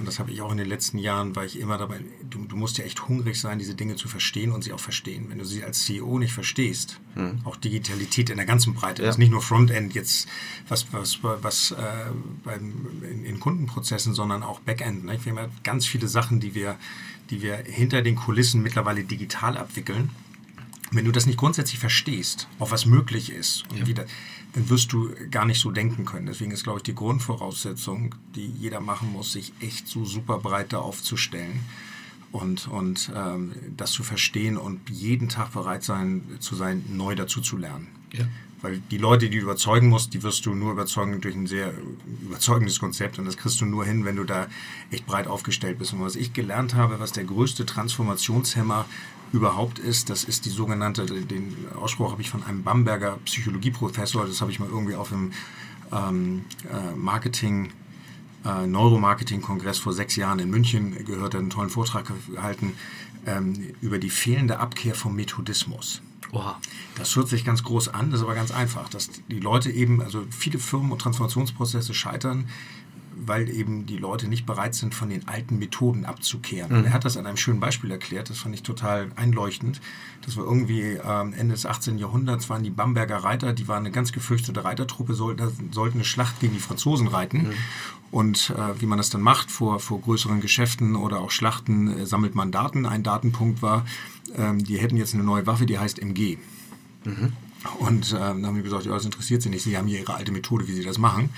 [0.01, 2.57] und das habe ich auch in den letzten Jahren, war ich immer dabei, du, du,
[2.57, 5.27] musst ja echt hungrig sein, diese Dinge zu verstehen und sie auch verstehen.
[5.29, 7.41] Wenn du sie als CEO nicht verstehst, hm.
[7.45, 9.07] auch Digitalität in der ganzen Breite, ja.
[9.07, 10.27] das ist nicht nur Frontend jetzt,
[10.69, 11.77] was, was, was äh,
[12.45, 12.73] beim,
[13.03, 15.05] in, in, Kundenprozessen, sondern auch Backend.
[15.05, 15.19] Ne?
[15.23, 16.77] Wir haben ja ganz viele Sachen, die wir,
[17.29, 20.09] die wir hinter den Kulissen mittlerweile digital abwickeln.
[20.93, 23.87] Wenn du das nicht grundsätzlich verstehst, auch was möglich ist und ja.
[23.87, 24.05] wie da,
[24.55, 26.27] dann wirst du gar nicht so denken können.
[26.27, 30.73] Deswegen ist, glaube ich, die Grundvoraussetzung, die jeder machen muss, sich echt so super breit
[30.73, 31.61] da aufzustellen
[32.33, 37.41] und, und ähm, das zu verstehen und jeden Tag bereit sein zu sein, neu dazu
[37.41, 37.89] zu lernen.
[38.13, 38.25] Ja.
[38.63, 41.73] Weil die Leute, die du überzeugen musst, die wirst du nur überzeugen durch ein sehr
[42.23, 44.49] überzeugendes Konzept und das kriegst du nur hin, wenn du da
[44.91, 45.95] echt breit aufgestellt bist.
[45.95, 48.85] Und was ich gelernt habe, was der größte Transformationshemmer
[49.33, 54.41] überhaupt ist, das ist die sogenannte, den Ausspruch habe ich von einem Bamberger Psychologieprofessor, das
[54.41, 55.33] habe ich mal irgendwie auf dem
[55.93, 57.73] ähm, äh, Marketing,
[58.45, 62.75] äh, Neuromarketing-Kongress vor sechs Jahren in München gehört, einen tollen Vortrag gehalten
[63.27, 66.03] ähm, über die fehlende Abkehr vom Methodismus.
[66.33, 66.61] Oha.
[66.97, 70.01] Das hört sich ganz groß an, das ist aber ganz einfach, dass die Leute eben,
[70.01, 72.49] also viele Firmen und Transformationsprozesse scheitern,
[73.27, 76.81] weil eben die Leute nicht bereit sind, von den alten Methoden abzukehren.
[76.81, 76.85] Mhm.
[76.87, 79.81] er hat das an einem schönen Beispiel erklärt, das fand ich total einleuchtend.
[80.25, 81.99] Das war irgendwie ähm, Ende des 18.
[81.99, 86.41] Jahrhunderts, waren die Bamberger Reiter, die waren eine ganz gefürchtete Reitertruppe, sollten, sollten eine Schlacht
[86.41, 87.49] gegen die Franzosen reiten.
[87.49, 87.55] Mhm.
[88.11, 92.07] Und äh, wie man das dann macht vor, vor größeren Geschäften oder auch Schlachten, äh,
[92.07, 92.85] sammelt man Daten.
[92.85, 93.87] Ein Datenpunkt war,
[94.37, 96.39] ähm, die hätten jetzt eine neue Waffe, die heißt MG.
[97.05, 97.33] Mhm.
[97.79, 99.63] Und äh, dann haben wir gesagt, ja, das interessiert sie nicht.
[99.63, 101.31] Sie haben hier ihre alte Methode, wie sie das machen.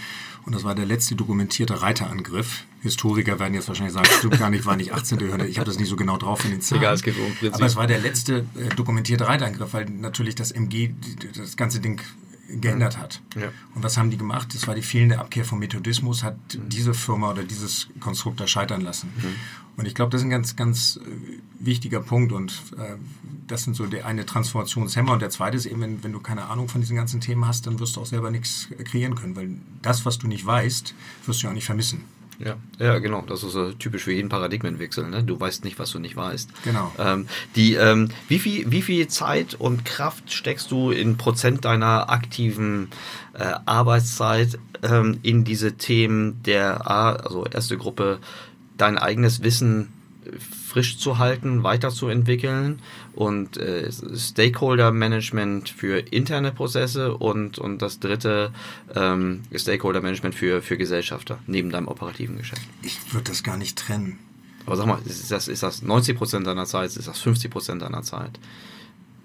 [0.45, 2.65] Und das war der letzte dokumentierte Reiterangriff.
[2.81, 5.21] Historiker werden jetzt wahrscheinlich sagen, stimmt gar nicht, war nicht 18.
[5.21, 5.49] Jahrhundert.
[5.49, 6.83] Ich habe das nicht so genau drauf in den Zahlen.
[6.83, 7.55] Egal, es geht um Prinzip.
[7.55, 10.91] Aber es war der letzte äh, dokumentierte Reiterangriff, weil natürlich das MG,
[11.37, 12.01] das ganze Ding
[12.49, 13.23] geändert hat.
[13.37, 13.49] Ja.
[13.75, 14.55] Und was haben die gemacht?
[14.55, 18.83] Das war die fehlende Abkehr vom Methodismus, hat diese Firma oder dieses Konstrukt da scheitern
[18.83, 19.11] lassen.
[19.77, 22.97] Und ich glaube, das ist ein ganz, ganz äh, wichtiger Punkt und äh,
[23.47, 26.47] das sind so der eine Transformationshemmer und der zweite ist eben, wenn, wenn du keine
[26.47, 29.51] Ahnung von diesen ganzen Themen hast, dann wirst du auch selber nichts kreieren können, weil
[29.81, 30.95] das, was du nicht weißt,
[31.27, 32.05] wirst du ja auch nicht vermissen.
[32.39, 33.23] Ja, ja, genau.
[33.23, 35.09] Das ist äh, typisch für jeden Paradigmenwechsel.
[35.09, 35.23] Ne?
[35.23, 36.51] Du weißt nicht, was du nicht weißt.
[36.65, 36.91] Genau.
[36.99, 42.11] Ähm, die, ähm, wie, viel, wie viel Zeit und Kraft steckst du in Prozent deiner
[42.11, 42.89] aktiven
[43.35, 48.19] äh, Arbeitszeit ähm, in diese Themen der, A, also erste Gruppe,
[48.83, 49.93] dein eigenes Wissen
[50.69, 52.81] frisch zu halten, weiterzuentwickeln
[53.15, 58.53] und äh, Stakeholder Management für interne Prozesse und, und das dritte
[58.95, 62.63] ähm, Stakeholder Management für, für Gesellschafter neben deinem operativen Geschäft.
[62.83, 64.19] Ich würde das gar nicht trennen.
[64.67, 67.83] Aber sag mal, ist das, ist das 90 Prozent deiner Zeit, ist das 50 Prozent
[67.83, 68.39] deiner Zeit?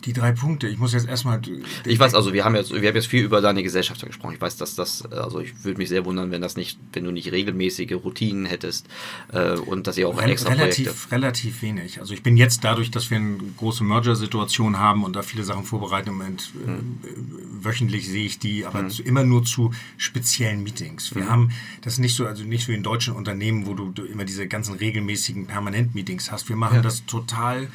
[0.06, 1.42] Die drei Punkte, ich muss jetzt erstmal.
[1.86, 4.36] Ich weiß, also wir haben jetzt, wir haben jetzt viel über deine Gesellschafter gesprochen.
[4.36, 7.12] Ich weiß, dass das, also ich würde mich sehr wundern, wenn das nicht, wenn du
[7.12, 8.88] nicht regelmäßige Routinen hättest
[9.34, 11.12] äh, und dass ihr auch Rel extra relativ, Projekte.
[11.12, 12.00] relativ wenig.
[12.00, 15.64] Also ich bin jetzt dadurch, dass wir eine große Merger-Situation haben und da viele Sachen
[15.64, 17.00] vorbereiten im Moment, Hm.
[17.04, 21.10] äh, wöchentlich sehe ich die, aber zu, immer nur zu speziellen Meetings.
[21.12, 21.22] Hm.
[21.22, 23.92] Wir haben das ist nicht so, also nicht so wie in deutschen Unternehmen, wo du,
[23.92, 26.50] du immer diese ganzen regelmäßigen Permanent-Meetings hast.
[26.50, 27.68] Wir machen das total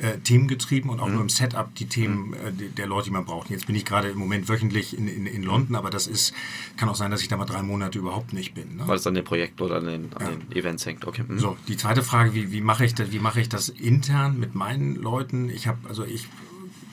[0.00, 1.12] äh, themengetrieben und auch Hm.
[1.12, 3.50] nur im Setup die Themen äh, die- der Leute, die man braucht.
[3.50, 6.32] Jetzt bin ich gerade im Moment wöchentlich in, in, in London, aber das ist,
[6.76, 8.76] kann auch sein, dass ich da mal drei Monate überhaupt nicht bin.
[8.76, 8.82] Ne?
[8.86, 11.06] Weil es an dem Projekt oder an den, an den Events hängt.
[11.06, 11.24] Okay.
[11.28, 11.38] mhm.
[11.38, 14.54] So, die zweite Frage, wie, wie mache ich das, wie mache ich das intern mit
[14.54, 15.50] meinen Leuten?
[15.50, 16.26] Ich habe, also ich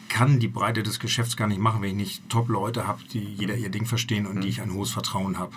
[0.09, 3.55] kann die Breite des Geschäfts gar nicht machen, wenn ich nicht Top-Leute habe, die jeder
[3.55, 5.51] ihr Ding verstehen und die ich ein hohes Vertrauen habe.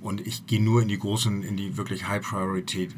[0.00, 2.88] Und ich gehe nur in die großen, in die wirklich High-Priority,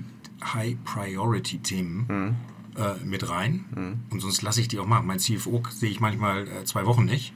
[0.44, 2.36] High-Priority-Themen
[2.76, 3.64] äh, mit rein.
[4.10, 5.06] Und sonst lasse ich die auch machen.
[5.06, 7.34] Mein CFO sehe ich manchmal äh, zwei Wochen nicht.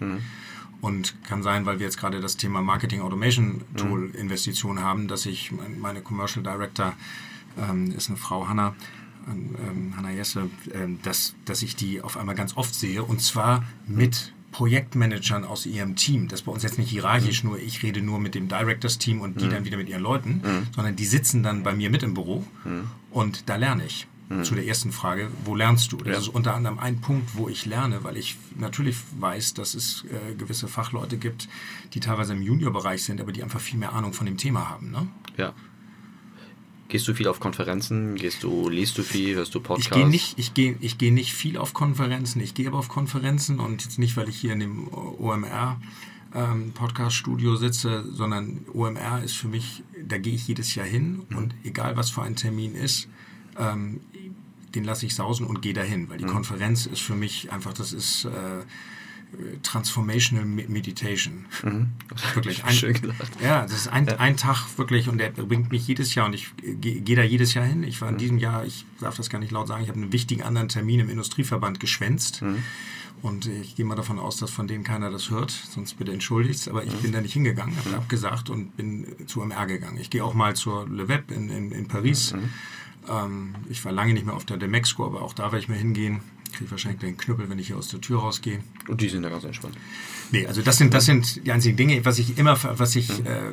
[0.83, 5.25] Und kann sein, weil wir jetzt gerade das Thema Marketing Automation Tool Investition haben, dass
[5.27, 6.93] ich mein- meine Commercial Director
[7.59, 8.75] ähm, ist eine Frau Hanna,
[9.27, 13.65] ähm, Hanna Jesse, ähm, dass, dass ich die auf einmal ganz oft sehe und zwar
[13.87, 16.29] mit Projektmanagern aus ihrem Team.
[16.29, 19.21] Das ist bei uns jetzt nicht hierarchisch, nur ich rede nur mit dem Directors Team
[19.21, 20.41] und die dann wieder mit ihren Leuten,
[20.75, 22.45] sondern die sitzen dann bei mir mit im Büro
[23.11, 24.07] und da lerne ich.
[24.43, 25.99] Zu der ersten Frage, wo lernst du?
[25.99, 26.19] Das Ja.
[26.19, 30.35] ist unter anderem ein Punkt, wo ich lerne, weil ich natürlich weiß, dass es äh,
[30.35, 31.49] gewisse Fachleute gibt,
[31.95, 34.91] die teilweise im Juniorbereich sind, aber die einfach viel mehr Ahnung von dem Thema haben.
[34.91, 35.07] Ne?
[35.37, 35.53] Ja.
[36.89, 38.17] Gehst du viel auf Konferenzen?
[38.17, 39.35] Gehst du, liest du viel?
[39.37, 39.91] Hörst du Ich Podcasts?
[39.93, 42.41] gehe nicht, ich gehe, ich gehe nicht viel auf Konferenzen.
[42.41, 45.81] Ich gehe aber auf Konferenzen und jetzt nicht, weil ich hier in dem OMR
[46.35, 51.55] ähm, Podcast-Studio sitze, sondern OMR ist für mich, da gehe ich jedes Jahr hin und
[51.65, 53.09] egal was für ein Termin ist,
[53.59, 54.01] ähm,
[54.75, 57.93] den lasse ich sausen und gehe dahin, weil die Konferenz ist für mich einfach, das
[57.93, 58.31] ist äh,
[59.63, 61.47] Transformational Me- Meditation.
[62.35, 62.65] Wirklich.
[62.65, 62.97] Ein, Schön.
[63.43, 66.49] Ja, das ist ein, ein Tag wirklich und der bringt mich jedes Jahr und ich
[66.57, 67.83] gehe geh da jedes Jahr hin.
[67.83, 70.13] Ich war in diesem Jahr, ich darf das gar nicht laut sagen, ich habe einen
[70.13, 72.43] wichtigen anderen Termin im Industrieverband geschwänzt.
[73.23, 76.69] Und ich gehe mal davon aus, dass von denen keiner das hört, sonst bitte entschuldigt.
[76.69, 79.97] Aber ich bin da nicht hingegangen, habe abgesagt und bin zu MR gegangen.
[79.99, 82.35] Ich gehe auch mal zur Le Web in, in, in Paris.
[83.09, 85.79] Ähm, ich war lange nicht mehr auf der Demexco, aber auch da werde ich mal
[85.79, 86.21] hingehen.
[86.53, 88.61] Kriege wahrscheinlich den Knüppel, wenn ich hier aus der Tür rausgehe.
[88.89, 89.77] Und die sind ja ganz entspannt.
[90.31, 93.53] Nee, also das sind, das sind die einzigen Dinge, was ich immer, was ich äh,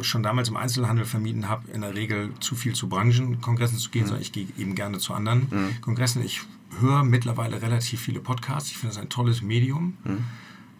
[0.00, 4.06] schon damals im Einzelhandel vermieden habe, in der Regel zu viel zu Branchenkongressen zu gehen,
[4.06, 5.48] sondern ich gehe eben gerne zu anderen
[5.80, 6.24] Kongressen.
[6.24, 6.40] Ich
[6.80, 8.70] höre mittlerweile relativ viele Podcasts.
[8.70, 9.96] Ich finde es ein tolles Medium,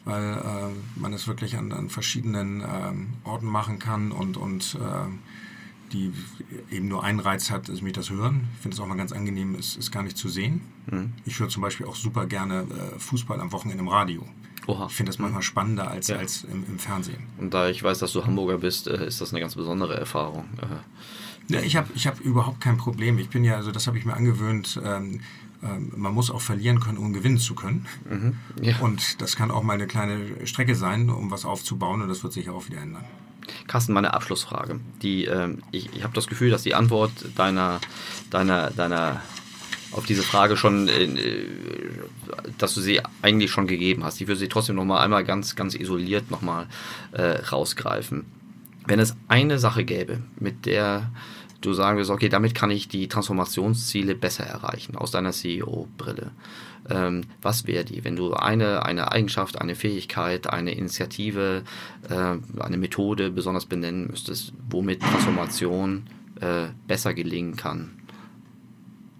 [0.04, 5.08] weil äh, man es wirklich an, an verschiedenen ähm, Orten machen kann und, und äh,
[5.92, 6.12] die
[6.70, 8.48] eben nur einen Reiz hat, ist mich das Hören.
[8.56, 10.60] Ich finde es auch mal ganz angenehm, es ist gar nicht zu sehen.
[11.24, 14.26] Ich höre zum Beispiel auch super gerne äh, Fußball am Wochenende im Radio.
[14.66, 14.86] Oha.
[14.86, 16.16] Ich finde das manchmal spannender als, Ja.
[16.16, 17.22] als im, im Fernsehen.
[17.38, 20.44] Und da ich weiß, dass du Hamburger bist, äh, ist das eine ganz besondere Erfahrung.
[20.60, 23.18] Äh, Ja, ich habe ich hab überhaupt kein Problem.
[23.18, 25.20] Ich bin ja, also das habe ich mir angewöhnt, ähm,
[25.62, 27.86] ähm, man muss auch verlieren können, um gewinnen zu können.
[28.62, 28.78] Ja.
[28.80, 32.32] Und das kann auch mal eine kleine Strecke sein, um was aufzubauen und das wird
[32.32, 33.04] sich auch wieder ändern.
[33.66, 34.80] Carsten, meine Abschlussfrage.
[35.02, 37.80] Die, ähm, ich ich habe das Gefühl, dass die Antwort deiner,
[38.30, 39.22] deiner, deiner
[39.92, 41.08] auf diese Frage schon, äh,
[42.58, 44.20] dass du sie eigentlich schon gegeben hast.
[44.20, 46.66] Ich würde sie trotzdem noch mal einmal ganz, ganz isoliert noch mal
[47.12, 48.24] äh, rausgreifen.
[48.86, 51.10] Wenn es eine Sache gäbe, mit der
[51.60, 56.32] du sagen wirst, okay, damit kann ich die Transformationsziele besser erreichen, aus deiner CEO-Brille.
[56.90, 61.62] Ähm, was wäre die, wenn du eine, eine Eigenschaft, eine Fähigkeit, eine Initiative,
[62.08, 66.04] äh, eine Methode besonders benennen müsstest, womit Transformation
[66.40, 67.90] äh, besser gelingen kann,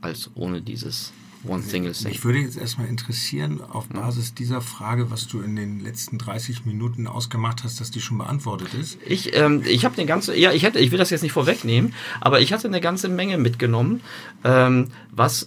[0.03, 1.13] als ohne dieses
[1.47, 2.09] one single thing.
[2.09, 6.65] Mich würde jetzt erstmal interessieren, auf Basis dieser Frage, was du in den letzten 30
[6.65, 8.99] Minuten ausgemacht hast, dass die schon beantwortet ist.
[9.07, 11.95] Ich, ähm, ich habe eine ganze, ja, ich hätte, ich will das jetzt nicht vorwegnehmen,
[12.21, 14.01] aber ich hatte eine ganze Menge mitgenommen,
[14.43, 15.47] ähm, was,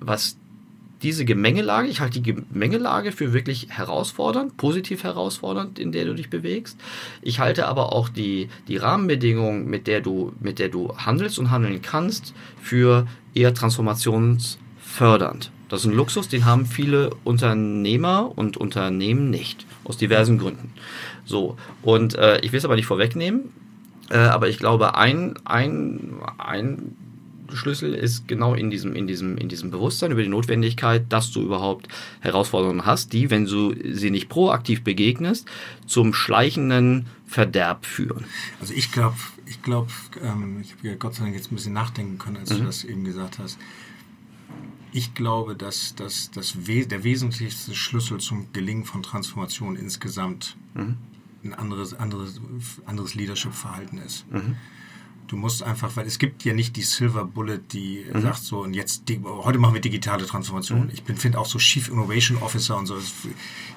[0.00, 0.36] was
[1.02, 6.28] diese Gemengelage, ich halte die Gemengelage für wirklich herausfordernd, positiv herausfordernd, in der du dich
[6.30, 6.78] bewegst.
[7.22, 11.50] Ich halte aber auch die, die Rahmenbedingungen, mit der du, mit der du handelst und
[11.50, 15.52] handeln kannst, für eher transformationsfördernd.
[15.68, 20.72] Das ist ein Luxus, den haben viele Unternehmer und Unternehmen nicht, aus diversen Gründen.
[21.24, 23.52] So, und äh, ich will es aber nicht vorwegnehmen,
[24.10, 26.96] äh, aber ich glaube, ein, ein, ein
[27.52, 31.42] Schlüssel ist genau in diesem, in diesem, in diesem Bewusstsein über die Notwendigkeit, dass du
[31.42, 31.88] überhaupt
[32.20, 35.46] Herausforderungen hast, die, wenn du sie nicht proaktiv begegnest,
[35.86, 38.24] zum schleichenden Verderb führen.
[38.60, 39.90] Also ich glaube, ich glaube,
[40.22, 42.58] ähm, ich habe ja Gott sei Dank jetzt ein bisschen nachdenken können, als mhm.
[42.58, 43.58] du das eben gesagt hast.
[44.92, 50.96] Ich glaube, dass, dass, dass der wesentlichste Schlüssel zum Gelingen von Transformation insgesamt mhm.
[51.44, 52.40] ein anderes, anderes,
[52.86, 54.30] anderes Leadership-Verhalten ist.
[54.30, 54.56] Mhm.
[55.28, 58.22] Du musst einfach, weil es gibt ja nicht die Silver Bullet, die mhm.
[58.22, 60.84] sagt so, und jetzt, heute machen wir digitale Transformation.
[60.84, 60.90] Mhm.
[60.92, 63.14] Ich finde auch so Chief Innovation Officer und so, ist,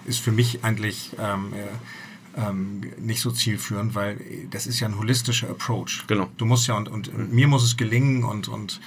[0.05, 1.67] ist für mich eigentlich ähm, äh,
[2.37, 4.17] ähm, nicht so zielführend, weil
[4.49, 6.05] das ist ja ein holistischer Approach.
[6.07, 6.29] Genau.
[6.37, 7.35] Du musst ja, und, und mhm.
[7.35, 8.79] mir muss es gelingen und, und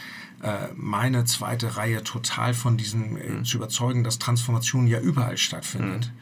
[0.42, 3.44] äh, meine zweite Reihe total von diesem äh, mhm.
[3.44, 6.12] zu überzeugen, dass Transformation ja überall stattfindet.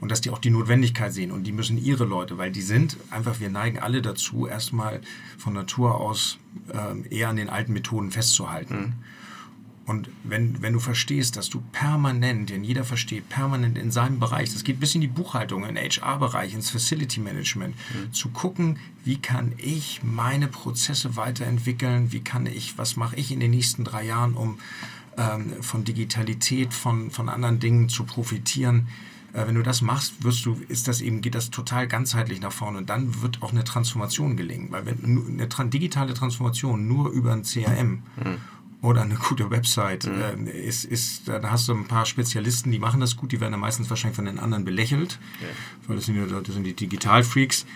[0.00, 2.96] Und dass die auch die Notwendigkeit sehen und die müssen ihre Leute, weil die sind
[3.10, 5.00] einfach, wir neigen alle dazu, erstmal
[5.38, 6.38] von Natur aus
[6.72, 8.76] äh, eher an den alten Methoden festzuhalten.
[8.76, 8.92] Mhm.
[9.88, 14.52] Und wenn, wenn du verstehst, dass du permanent, denn jeder versteht, permanent in seinem Bereich,
[14.52, 18.12] das geht bis in die Buchhaltung, in den HR-Bereich, ins Facility Management, mhm.
[18.12, 23.40] zu gucken, wie kann ich meine Prozesse weiterentwickeln, wie kann ich, was mache ich in
[23.40, 24.58] den nächsten drei Jahren, um
[25.16, 28.88] ähm, von Digitalität, von, von anderen Dingen zu profitieren,
[29.46, 32.78] wenn du das machst, wirst du, ist das eben, geht das total ganzheitlich nach vorne
[32.78, 34.72] und dann wird auch eine Transformation gelingen.
[34.72, 38.38] Weil wenn eine digitale Transformation nur über ein CRM mhm.
[38.82, 40.46] oder eine gute Website mhm.
[40.46, 43.52] äh, ist, ist, da hast du ein paar Spezialisten, die machen das gut, die werden
[43.52, 45.48] dann meistens wahrscheinlich von den anderen belächelt, ja.
[45.86, 47.66] weil das sind, das sind die Digitalfreaks.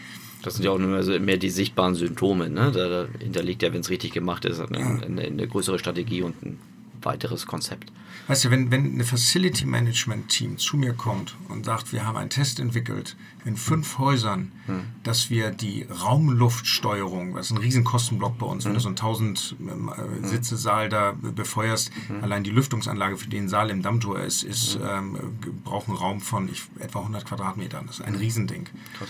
[0.43, 2.51] Das sind ja auch nur mehr die sichtbaren Symptome.
[2.51, 2.73] Ne?
[2.73, 6.43] Da, da hinterliegt ja, wenn es richtig gemacht ist, eine, eine, eine größere Strategie und
[6.43, 6.59] ein
[7.05, 7.93] weiteres Konzept.
[8.29, 12.17] Weißt du, wenn, wenn eine Facility Management Team zu mir kommt und sagt, wir haben
[12.17, 14.85] einen Test entwickelt in fünf Häusern, hm.
[15.03, 18.71] dass wir die Raumluftsteuerung, das ist ein riesen Kostenblock bei uns, hm.
[18.71, 19.93] wenn du so einen 1000 ähm,
[20.23, 22.23] äh, Sitze Saal da befeuerst, hm.
[22.23, 25.19] allein die Lüftungsanlage für den Saal im Dammtor ist, ist ähm,
[25.65, 27.87] braucht einen Raum von ich, etwa 100 Quadratmetern.
[27.87, 28.67] Das ist ein Riesending.
[28.97, 29.09] Krass.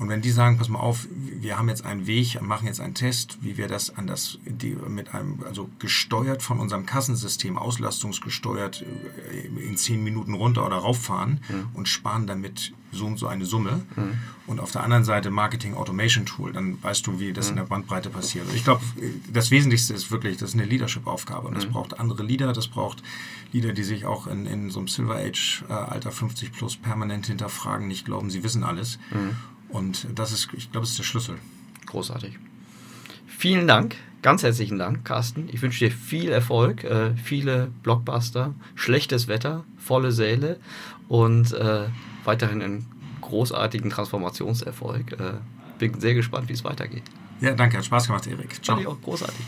[0.00, 2.94] Und wenn die sagen, pass mal auf, wir haben jetzt einen Weg, machen jetzt einen
[2.94, 8.82] Test, wie wir das an das, die, mit einem, also gesteuert von unserem Kassensystem, auslastungsgesteuert
[8.82, 11.68] äh, in zehn Minuten runter oder rauffahren mhm.
[11.74, 13.84] und sparen damit so und so eine Summe.
[13.94, 14.18] Mhm.
[14.46, 17.50] Und auf der anderen Seite Marketing Automation Tool, dann weißt du, wie das mhm.
[17.50, 18.48] in der Bandbreite passiert.
[18.48, 18.82] Und ich glaube,
[19.30, 21.46] das Wesentlichste ist wirklich, das ist eine Leadership-Aufgabe.
[21.46, 21.72] Und das mhm.
[21.72, 23.02] braucht andere Leader, das braucht
[23.52, 27.26] Leader, die sich auch in, in so einem Silver Age äh, Alter 50 plus permanent
[27.26, 28.98] hinterfragen, nicht glauben, sie wissen alles.
[29.70, 31.36] Und das ist, ich glaube, das ist der Schlüssel.
[31.86, 32.38] Großartig.
[33.26, 35.48] Vielen Dank, ganz herzlichen Dank, Carsten.
[35.52, 40.58] Ich wünsche dir viel Erfolg, äh, viele Blockbuster, schlechtes Wetter, volle Säle
[41.08, 41.88] und äh,
[42.24, 42.86] weiterhin einen
[43.22, 45.12] großartigen Transformationserfolg.
[45.12, 45.32] Äh,
[45.78, 47.04] bin sehr gespannt, wie es weitergeht.
[47.40, 48.62] Ja, danke, hat Spaß gemacht, Erik.
[48.62, 48.76] Ciao.
[48.76, 49.46] Fand ich auch großartig.